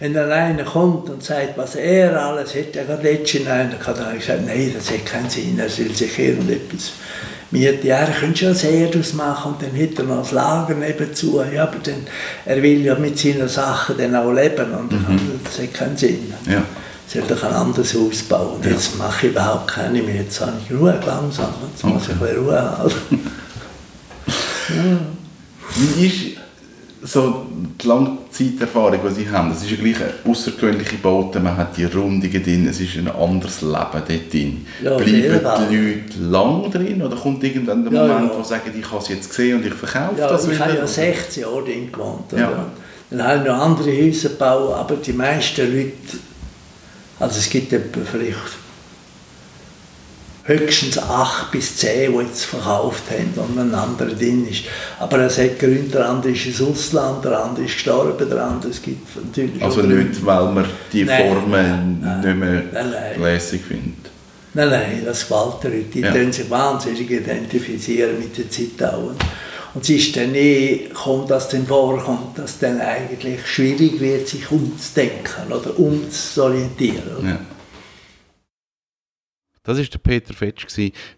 wenn 0.00 0.14
dann 0.14 0.32
einer 0.32 0.64
kommt 0.64 1.10
und 1.10 1.22
sagt, 1.22 1.56
was 1.56 1.76
er 1.76 2.20
alles 2.20 2.56
hätte, 2.56 2.80
er 2.80 2.86
gerade 2.86 3.04
letztens 3.04 3.46
einer 3.46 3.76
gehabt, 3.76 3.98
dann 3.98 4.06
habe 4.06 4.16
ich 4.16 4.26
gesagt, 4.26 4.46
nein, 4.46 4.72
das 4.74 4.90
hat 4.90 5.06
keinen 5.06 5.30
Sinn, 5.30 5.56
er 5.60 5.68
soll 5.68 5.90
sich 5.90 6.18
irgendetwas 6.18 6.90
mieten. 7.54 7.86
Ja, 7.86 7.98
er 7.98 8.12
könnte 8.12 8.44
schon 8.44 8.54
sehr 8.54 8.88
daraus 8.88 9.14
machen 9.14 9.52
und 9.52 9.62
dann 9.62 9.70
hätte 9.70 10.02
er 10.02 10.08
noch 10.08 10.22
das 10.22 10.32
Lager 10.32 10.74
nebenzu. 10.74 11.42
Ja, 11.52 11.62
aber 11.62 11.78
dann, 11.82 12.06
er 12.44 12.62
will 12.62 12.84
ja 12.84 12.94
mit 12.96 13.18
seinen 13.18 13.48
Sachen 13.48 13.96
dann 13.96 14.14
auch 14.14 14.32
leben 14.32 14.72
und 14.72 14.92
mhm. 14.92 15.40
das 15.44 15.58
hat 15.58 15.72
keinen 15.72 15.96
Sinn. 15.96 16.32
Ja. 16.46 16.62
Soll 17.06 17.22
doch 17.28 17.42
ein 17.44 17.52
anderes 17.52 17.94
Haus 17.94 18.22
bauen. 18.22 18.60
Ja. 18.62 18.70
Jetzt 18.70 18.98
mache 18.98 19.26
ich 19.26 19.32
überhaupt 19.32 19.68
keine 19.68 20.02
mehr, 20.02 20.16
jetzt 20.16 20.40
habe 20.40 20.52
ich 20.64 20.76
Ruhe 20.76 20.98
langsam, 21.06 21.54
jetzt 21.70 21.84
muss 21.84 22.02
ich 22.04 22.10
ein 22.10 22.36
Ruhe 22.36 22.60
haben. 22.60 22.90
ja. 24.68 24.98
Wie 25.76 26.06
ist 26.06 26.33
so 27.06 27.46
die 27.80 27.86
Langzeiterfahrung, 27.86 28.98
die 29.08 29.14
Sie 29.14 29.30
haben, 29.30 29.50
das 29.50 29.62
ist 29.62 29.70
ja 29.70 29.76
gleich 29.76 29.96
eine 29.96 30.12
außergewöhnliche 30.24 30.96
Baute, 30.96 31.38
man 31.38 31.56
hat 31.56 31.76
die 31.76 31.84
Rundungen 31.84 32.42
drin, 32.42 32.66
es 32.66 32.80
ist 32.80 32.96
ein 32.96 33.08
anderes 33.08 33.60
Leben 33.60 33.74
dort 33.74 34.32
drin. 34.32 34.66
Ja, 34.82 34.96
Bleiben 34.96 35.40
die 35.70 35.76
Leute 35.76 36.18
lang 36.18 36.70
drin 36.70 37.02
oder 37.02 37.14
kommt 37.14 37.44
irgendwann 37.44 37.84
der 37.84 37.92
ja, 37.92 38.06
Moment, 38.06 38.32
ja. 38.32 38.38
wo 38.38 38.42
sie 38.42 38.48
sagen, 38.48 38.70
ich 38.78 38.90
habe 38.90 39.02
es 39.02 39.08
jetzt 39.08 39.28
gesehen 39.28 39.58
und 39.58 39.66
ich 39.66 39.74
verkaufe 39.74 40.18
ja, 40.18 40.28
das 40.28 40.44
ich 40.44 40.54
wieder? 40.54 40.64
Ich 40.64 40.70
habe 40.70 40.78
ja 40.78 40.86
16 40.86 41.42
Jahre 41.42 41.62
drin 41.62 41.92
gewohnt. 41.92 42.32
Ja. 42.32 42.66
Dann 43.10 43.22
haben 43.22 43.44
noch 43.44 43.58
andere 43.58 43.90
Häuser 43.90 44.30
gebaut, 44.30 44.74
aber 44.74 44.96
die 44.96 45.12
meisten 45.12 45.72
Leute, 45.72 45.92
also 47.20 47.38
es 47.38 47.50
gibt 47.50 47.68
vielleicht 47.70 48.63
höchstens 50.44 50.98
acht 50.98 51.50
bis 51.50 51.76
zehn, 51.76 52.12
die 52.12 52.24
jetzt 52.24 52.44
verkauft 52.44 53.04
haben 53.10 53.32
und 53.36 53.58
ein 53.58 53.74
anderer 53.74 54.10
drin 54.10 54.46
ist. 54.48 54.64
Aber 54.98 55.18
es 55.20 55.38
hat 55.38 55.58
Gründe, 55.58 55.88
der 55.90 56.08
andere 56.08 56.32
ist 56.32 56.46
ins 56.46 56.60
Ausland, 56.60 57.24
der 57.24 57.42
andere 57.42 57.64
ist 57.64 57.74
gestorben, 57.74 58.28
der 58.28 58.44
andere, 58.44 58.70
es 58.70 58.82
gibt 58.82 59.08
natürlich... 59.16 59.62
Also 59.62 59.82
nicht, 59.82 60.24
weil 60.24 60.52
man 60.52 60.66
die 60.92 61.04
nein, 61.04 61.28
Formen 61.28 62.00
nein, 62.02 62.20
nicht 62.20 62.36
mehr 62.36 62.62
nein, 62.72 63.22
lässig 63.22 63.62
findet? 63.62 64.10
Nein, 64.52 64.68
nein, 64.68 65.02
das 65.04 65.26
gefällt 65.26 65.64
den. 65.64 65.90
Die 65.90 66.00
ja. 66.00 66.12
können 66.12 66.32
sich 66.32 66.48
wahnsinnig 66.48 67.10
identifizieren 67.10 68.18
mit 68.18 68.36
der 68.38 68.48
Zeit 68.50 68.92
auch. 68.92 69.12
Und 69.74 69.82
es 69.82 69.90
ist 69.90 70.16
dann 70.16 70.32
eh, 70.36 70.88
kommt 70.94 71.30
das 71.30 71.48
dann 71.48 71.66
vorkommt, 71.66 72.38
dass 72.38 72.60
dann 72.60 72.80
eigentlich 72.80 73.44
schwierig 73.44 73.98
wird, 73.98 74.28
sich 74.28 74.48
umzudenken 74.48 75.50
oder 75.50 75.76
umzuorientieren. 75.76 77.26
Ja. 77.26 77.38
Das 79.64 79.78
ist 79.78 79.94
der 79.94 79.98
Peter 79.98 80.34
Fetsch. 80.34 80.66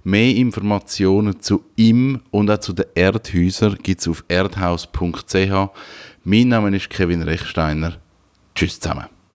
Mehr 0.05 0.35
Informationen 0.37 1.41
zu 1.41 1.65
ihm 1.75 2.23
und 2.31 2.49
auch 2.49 2.59
zu 2.59 2.73
den 2.73 2.87
Erdhäusern 2.95 3.77
gibt 3.83 4.01
es 4.01 4.09
auf 4.09 4.25
erdhaus.ch. 4.29 5.71
Mein 6.23 6.49
Name 6.49 6.77
ist 6.77 6.89
Kevin 6.89 7.23
Rechsteiner. 7.23 7.99
Tschüss 8.55 8.79
zusammen. 8.79 9.16